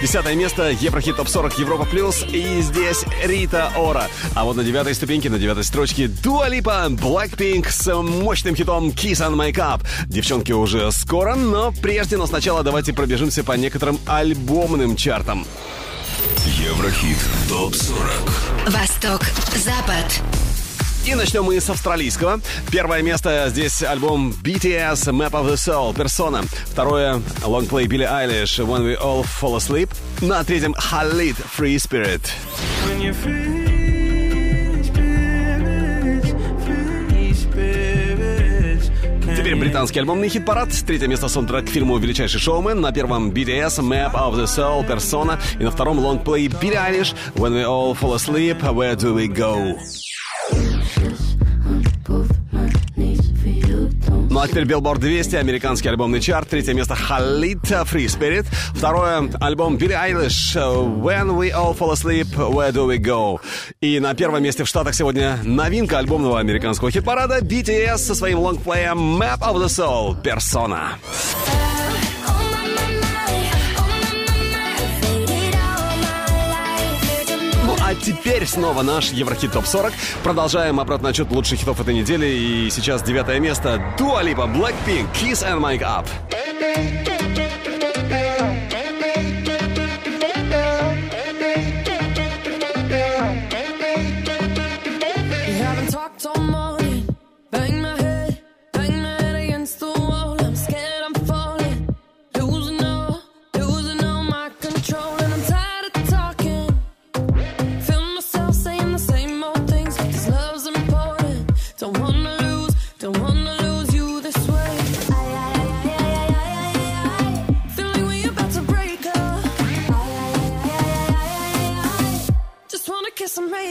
[0.00, 2.24] Десятое место, Еврохит Топ 40, Европа Плюс.
[2.32, 4.08] И здесь Рита Ора.
[4.34, 9.20] А вот на девятой ступеньке, на девятой строчке Дуа Липа, Blackpink с мощным хитом Kiss
[9.20, 9.82] on My Cup.
[10.06, 15.46] Девчонки уже скоро, но прежде, но сначала давайте пробежимся по некоторым альбомным чартам.
[16.46, 17.18] Еврохит
[17.48, 19.22] ТОП-40 Восток,
[19.54, 20.22] Запад
[21.06, 22.40] и начнем мы с австралийского.
[22.70, 26.46] Первое место здесь альбом BTS Map of the Soul Persona.
[26.66, 29.88] Второе лонгплей Билли Айлиш When We All Fall Asleep.
[30.20, 32.20] На третьем Халид Free Spirit.
[39.36, 40.68] Теперь британский альбомный хит-парад.
[40.86, 42.80] Третье место саундтрек к фильму «Величайший шоумен».
[42.82, 45.38] На первом BTS, Map of the Soul, Persona.
[45.58, 49.78] И на втором лонгплей Billie Eilish When We All Fall Asleep, Where Do We Go?
[54.30, 56.48] Ну а теперь Billboard 200, американский альбомный чарт.
[56.48, 58.46] Третье место Халита Free Spirit.
[58.74, 63.40] Второе альбом Билли Айлиш When We All Fall Asleep, Where Do We Go?
[63.80, 69.20] И на первом месте в Штатах сегодня новинка альбомного американского хит-парада BTS со своим лонгплеем
[69.20, 70.40] Map of the Soul Persona.
[71.00, 71.59] Persona.
[78.00, 79.92] теперь снова наш Еврохит Топ 40.
[80.22, 82.26] Продолжаем обратный отчет лучших хитов этой недели.
[82.26, 83.82] И сейчас девятое место.
[83.98, 86.06] Дуалипа, Blackpink, Kiss and Mike Up.
[86.30, 86.99] Baby.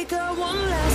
[0.10, 0.89] 的往来。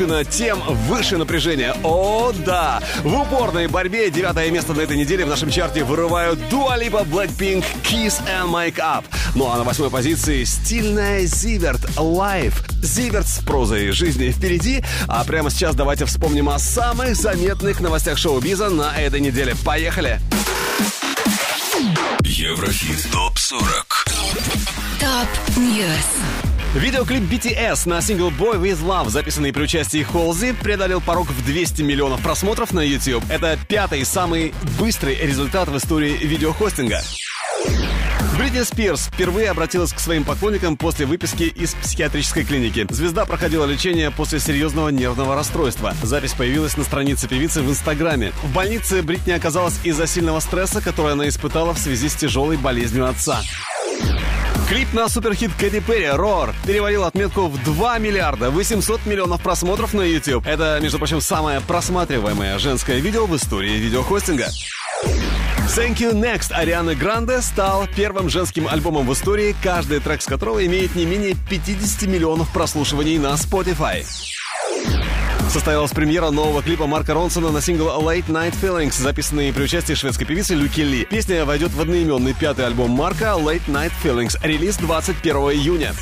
[0.00, 1.74] Вершина, тем выше напряжение.
[1.84, 2.80] О, да!
[3.02, 7.64] В упорной борьбе девятое место на этой неделе в нашем чарте вырывают Dua Lipa, Blackpink,
[7.82, 9.04] Kiss and Make Up.
[9.34, 12.54] Ну а на восьмой позиции стильная Zivert Life.
[12.82, 14.82] Zivert с прозой жизни впереди.
[15.06, 19.54] А прямо сейчас давайте вспомним о самых заметных новостях шоу-биза на этой неделе.
[19.64, 20.20] Поехали!
[22.22, 24.00] Еврохит ТОП-40
[24.98, 26.19] Top News.
[26.74, 31.82] Видеоклип BTS на сингл Boy With Love, записанный при участии Холзи, преодолел порог в 200
[31.82, 33.24] миллионов просмотров на YouTube.
[33.28, 37.02] Это пятый самый быстрый результат в истории видеохостинга.
[38.38, 42.86] Бритни Спирс впервые обратилась к своим поклонникам после выписки из психиатрической клиники.
[42.88, 45.92] Звезда проходила лечение после серьезного нервного расстройства.
[46.04, 48.32] Запись появилась на странице певицы в Инстаграме.
[48.44, 53.08] В больнице Бритни оказалась из-за сильного стресса, который она испытала в связи с тяжелой болезнью
[53.08, 53.42] отца.
[54.70, 60.02] Клип на суперхит Кэти Перри «Roar» перевалил отметку в 2 миллиарда 800 миллионов просмотров на
[60.02, 60.46] YouTube.
[60.46, 64.46] Это, между прочим, самое просматриваемое женское видео в истории видеохостинга.
[65.76, 70.64] Thank You Next Арианы Гранде стал первым женским альбомом в истории, каждый трек с которого
[70.64, 74.06] имеет не менее 50 миллионов прослушиваний на Spotify.
[75.50, 80.24] Состоялась премьера нового клипа Марка Ронсона на сингл Late Night Feelings, записанный при участии шведской
[80.24, 81.04] певицы Люки Ли.
[81.06, 85.92] Песня войдет в одноименный пятый альбом Марка Late Night Feelings, релиз 21 июня.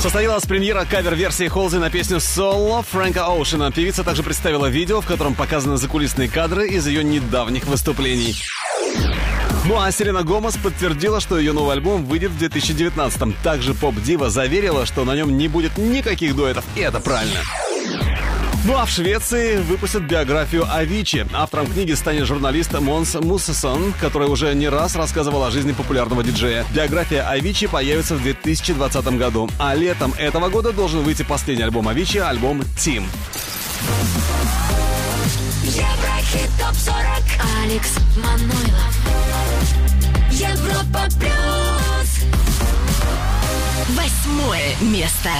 [0.00, 3.72] Состоялась премьера кавер-версии Halsey на песню «Solo» Фрэнка Оушена.
[3.72, 8.36] Певица также представила видео, в котором показаны закулисные кадры из ее недавних выступлений.
[9.64, 13.34] Ну а Селена Гомес подтвердила, что ее новый альбом выйдет в 2019-м.
[13.42, 17.40] Также поп-дива заверила, что на нем не будет никаких дуэтов, и это правильно.
[18.64, 21.26] Ну а в Швеции выпустят биографию Авичи.
[21.32, 26.64] Автором книги станет журналист Монс Мосессон, который уже не раз рассказывал о жизни популярного диджея.
[26.74, 32.18] Биография Авичи появится в 2020 году, а летом этого года должен выйти последний альбом Авичи,
[32.18, 33.06] альбом «Tim».
[35.62, 37.26] Еврохит ТОП-40
[37.64, 38.96] Алекс Манойлов.
[40.30, 41.56] Европа Плюс
[43.88, 45.30] Восьмое место.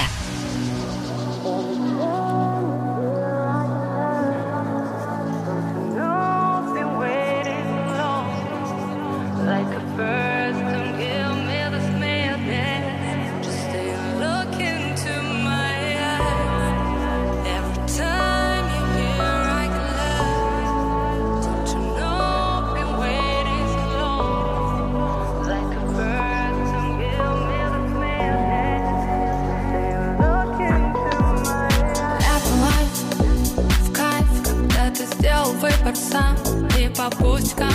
[35.95, 36.35] Сам
[36.77, 37.71] И по пустякам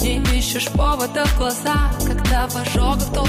[0.00, 3.28] не ищешь повода в глаза Когда в ожогах толк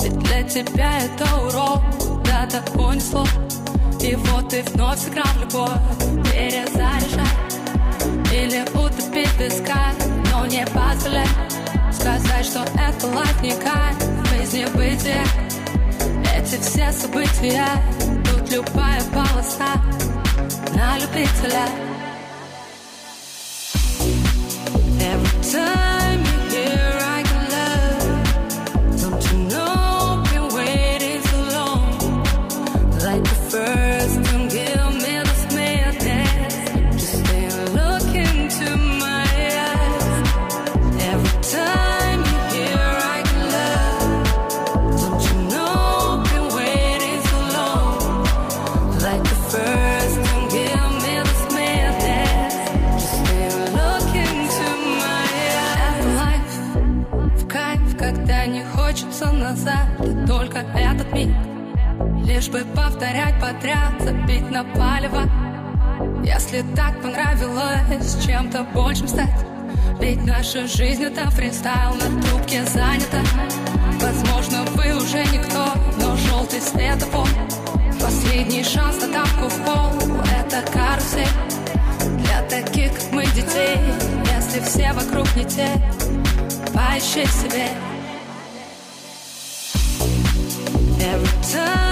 [0.00, 3.24] Ведь для тебя это урок Куда-то унесло
[4.00, 5.70] И вот ты вновь сыграл любовь
[6.24, 7.26] Перезаряжай
[8.32, 9.94] Или утопить в песках
[10.32, 11.26] Но не позволяй
[11.92, 13.96] Сказать, что это лайф не кайф
[14.32, 15.24] Без небытия
[16.36, 17.66] Эти все события
[18.24, 19.80] Тут любая полоса
[20.74, 21.91] На любителя
[25.52, 25.91] time
[60.00, 61.34] И только этот миг.
[62.24, 65.22] Лишь бы повторять подряд, забить на палево.
[66.24, 69.46] Если так понравилось чем-то большим стать.
[70.00, 73.20] Ведь наша жизнь это фристайл, на трубке занята.
[74.00, 75.66] Возможно, вы уже никто,
[76.00, 77.28] но желтый светофор
[78.00, 79.92] Последний шанс на тапку в пол
[80.40, 81.28] Это карусель.
[82.18, 83.78] Для таких, как мы, детей
[84.34, 85.68] Если все вокруг не те.
[86.74, 87.68] Поищи себе
[91.42, 91.91] time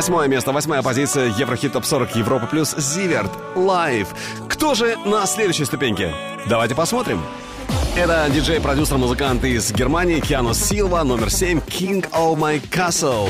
[0.00, 4.08] Восьмое место, восьмая позиция Еврохит Топ 40 Европа Плюс Зиверт Лайв.
[4.48, 6.14] Кто же на следующей ступеньке?
[6.48, 7.20] Давайте посмотрим.
[7.94, 13.28] Это диджей-продюсер, музыкант из Германии Киано Силва, номер семь King of My Castle.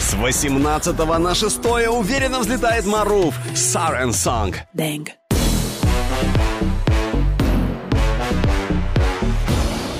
[0.00, 5.06] С 18 на 6 уверенно взлетает Маруф Сарен Санг Dang.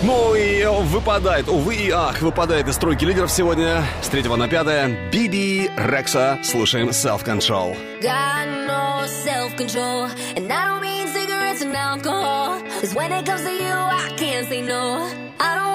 [0.04, 5.12] Ну и выпадает, увы и ах, выпадает из тройки лидеров сегодня с 3 на 5
[5.12, 6.40] Биби Рекса.
[6.42, 7.76] Слушаем Self Control.
[8.00, 12.60] Got no self control, and I don't mean cigarettes and alcohol.
[12.80, 15.08] Cause when it comes to you, I can't say no.
[15.38, 15.71] I don't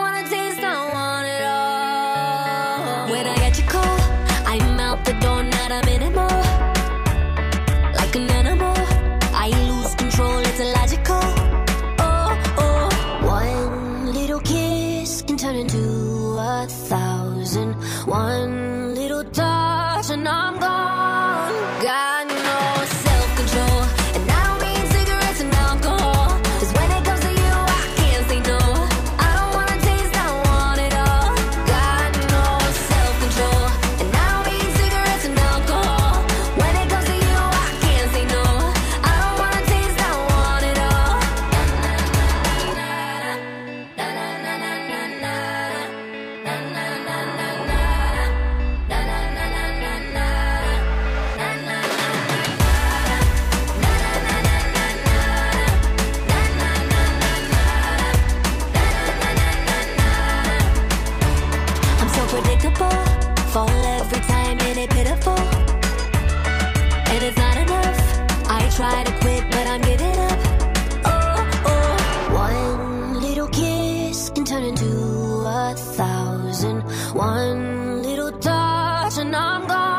[79.57, 79.96] I'm gone.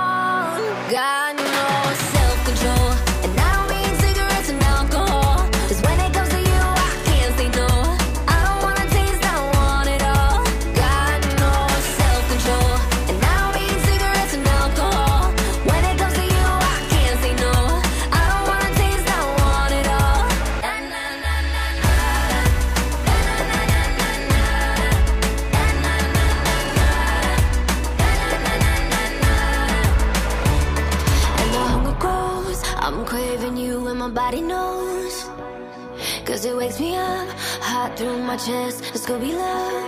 [38.39, 38.81] gorgeous.
[38.81, 39.88] Let's go be loved.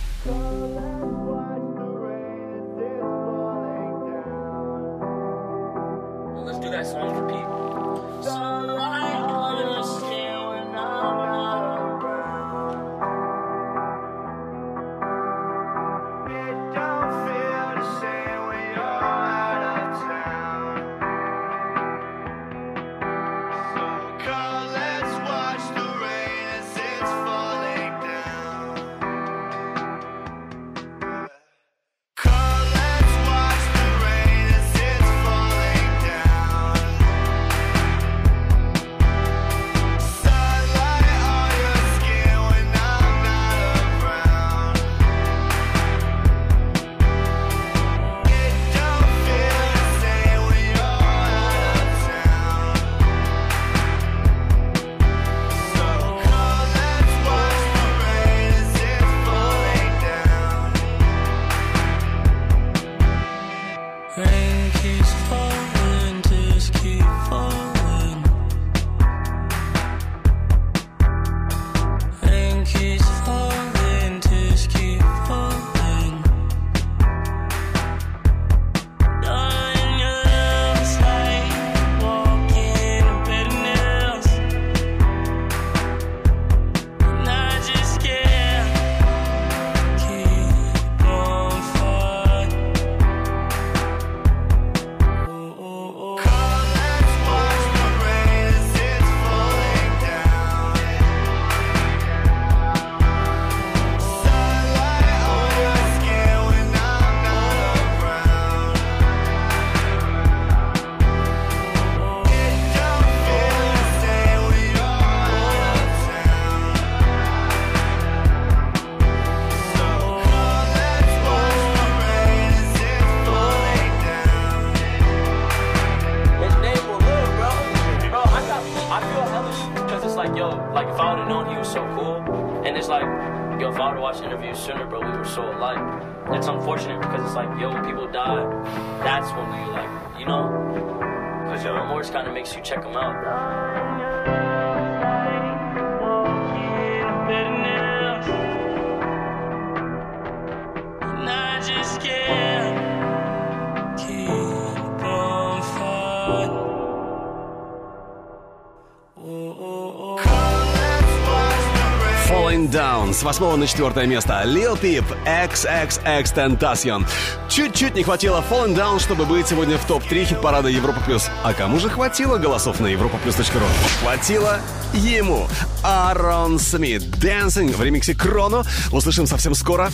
[163.31, 164.43] восьмого на четвертое место.
[164.45, 167.07] Lil Peep, XXX Tentacion.
[167.47, 170.99] Чуть-чуть не хватило Fallen Down, чтобы быть сегодня в топ-3 хит-парада Европа+.
[170.99, 171.29] плюс.
[171.41, 173.65] А кому же хватило голосов на европа ру?
[174.01, 174.59] Хватило
[174.93, 175.47] ему.
[175.81, 178.65] Арон Смит, Dancing в ремиксе Кроно.
[178.91, 179.89] Услышим совсем скоро.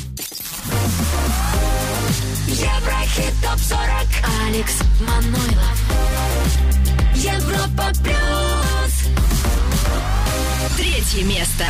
[2.47, 5.77] Еврохит ТОП-40 Алекс Манойлов
[7.13, 8.17] Европа Плюс
[10.75, 11.65] Третье место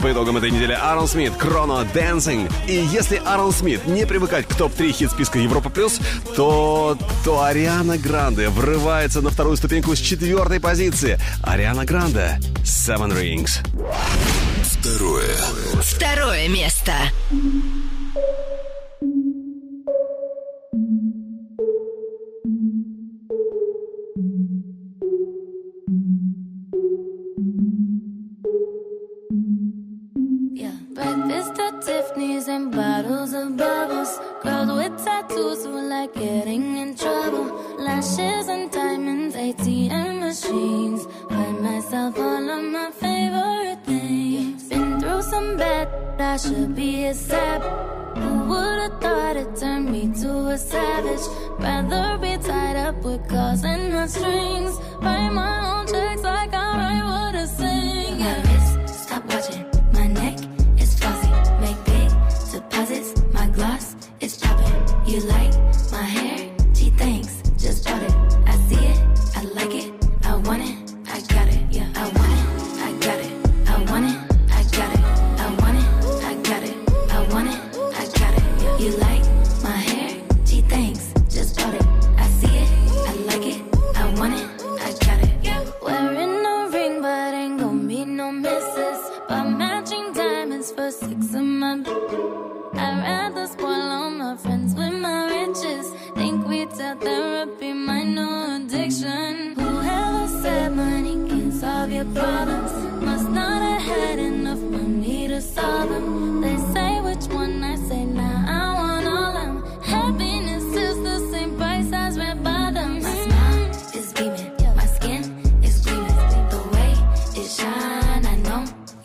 [0.00, 2.50] По итогам этой недели Аарон Смит, Chrono Dancing.
[2.68, 6.00] И если Аарон Смит не привыкать к топ-3 хит-списка Европа Плюс,
[6.36, 11.18] то, то Ариана Гранде врывается на вторую ступеньку с четвертой позиции.
[11.42, 13.58] Ариана Гранде Seven Rings.
[14.62, 15.36] Второе.
[15.82, 16.92] Второе место.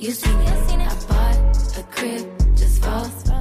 [0.04, 0.48] You seen it.
[0.48, 3.33] I bought a crib just for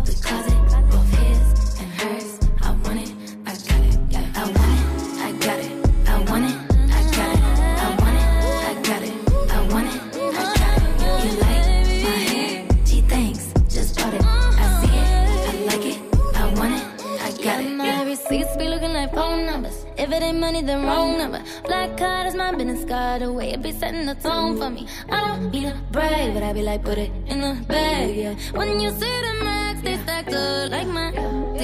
[20.42, 21.40] money, then wrong number.
[21.64, 23.22] Black card is my business card.
[23.22, 24.88] The way it be setting the tone for me.
[25.08, 28.34] I don't need a brag, but I be like, put it in the bag, yeah.
[28.58, 31.12] When you see the max, they stacked up like my,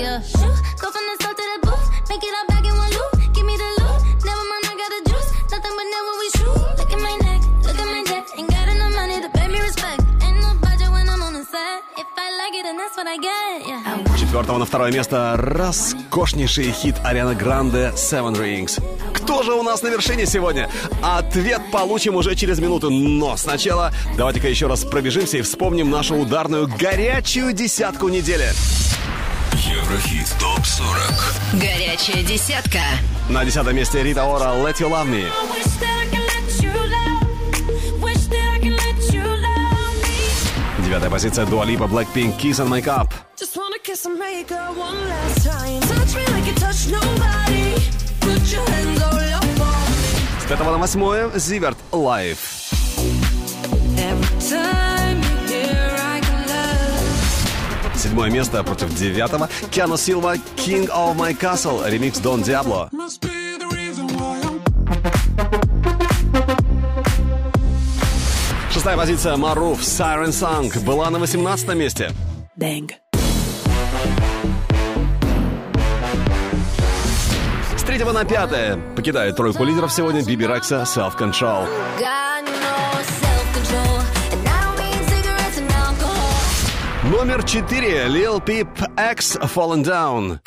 [0.03, 0.23] yeah.
[0.83, 2.48] Go from the south to the booth, make it all
[14.29, 18.79] четвертого на второе место роскошнейший хит Ариана Гранде «Seven Rings».
[19.15, 20.69] Кто же у нас на вершине сегодня?
[21.03, 26.69] Ответ получим уже через минуту, но сначала давайте-ка еще раз пробежимся и вспомним нашу ударную
[26.69, 28.51] горячую десятку недели.
[29.55, 32.81] Еврохит ТОП-40 Горячая десятка.
[33.31, 35.25] На десятом месте Рита Ора «Let You Love Me».
[40.85, 43.09] Девятая позиция Дуа Липа «Blackpink Kiss and Make Up».
[43.99, 45.81] Just wanna kiss and make up one last time.
[45.81, 47.75] Touch me like you touch nobody.
[48.21, 50.41] Put your hands all up on me.
[50.41, 52.39] С пятого на восьмое Зиверт love.
[57.97, 62.91] Седьмое место против девятого Киану Силва «King of My Castle» ремикс Дон Диабло.
[68.73, 72.13] Шестая позиция Маруф «Siren Song» была на восемнадцатом месте.
[72.57, 72.93] Bang.
[77.89, 81.67] Третьего на пятое покидает тройку лидеров сегодня Биби Рекса «Self Control».
[87.11, 88.69] Номер четыре Lil Peep
[89.13, 90.39] X «Fallen Down».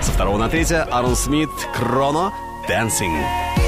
[0.00, 2.32] Со второго на третье Арон Смит «Кроно»
[2.66, 3.67] «Dancing».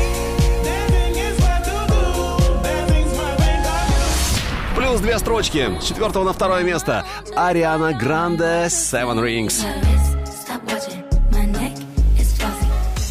[4.91, 5.71] Плюс две строчки.
[5.81, 7.05] С четвертого на второе место.
[7.37, 9.65] Ариана Гранде «Seven Rings».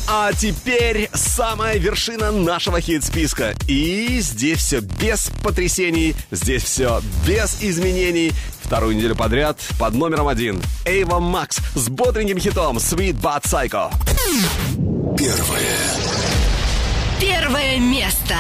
[0.10, 3.56] А теперь самая вершина нашего хит-списка.
[3.70, 8.34] И здесь все без потрясений, здесь все без изменений.
[8.62, 10.62] Вторую неделю подряд под номером один.
[10.84, 13.90] Эйва Макс с бодреньким хитом Sweet But Psycho.
[15.18, 15.78] Первое
[17.22, 18.36] Первое место.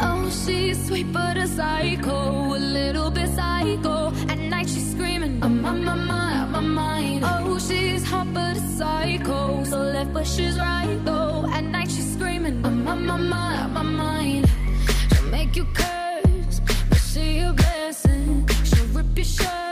[0.00, 4.12] Oh, she's sweet but a psycho, a little bit psycho.
[4.28, 7.24] At night she's screaming, I'm on my mind, my mind.
[7.24, 11.46] Oh, she's hot but a psycho, so left but she's right though.
[11.52, 14.50] At night she's screaming, I'm on my mind, my mind.
[15.12, 18.48] She'll make you curse, but she a blessing.
[18.64, 19.63] She'll rip your shirt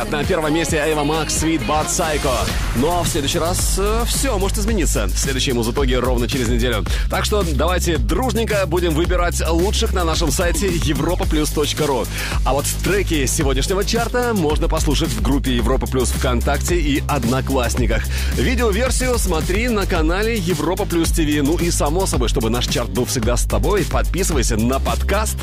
[0.00, 2.32] подряд на первом месте Эва Макс Sweet But Psycho.
[2.76, 5.08] Но в следующий раз все может измениться.
[5.14, 6.84] Следующие музытоги ровно через неделю.
[7.10, 12.06] Так что давайте дружненько будем выбирать лучших на нашем сайте europaplus.ru.
[12.44, 18.04] А вот треки сегодняшнего чарта можно послушать в группе Европа Плюс ВКонтакте и Одноклассниках.
[18.34, 21.42] Видеоверсию смотри на канале Европа Плюс ТВ.
[21.42, 25.36] Ну и само собой, чтобы наш чарт был всегда с тобой, подписывайся на подкаст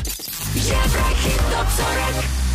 [0.54, 2.47] Еврохит топ 40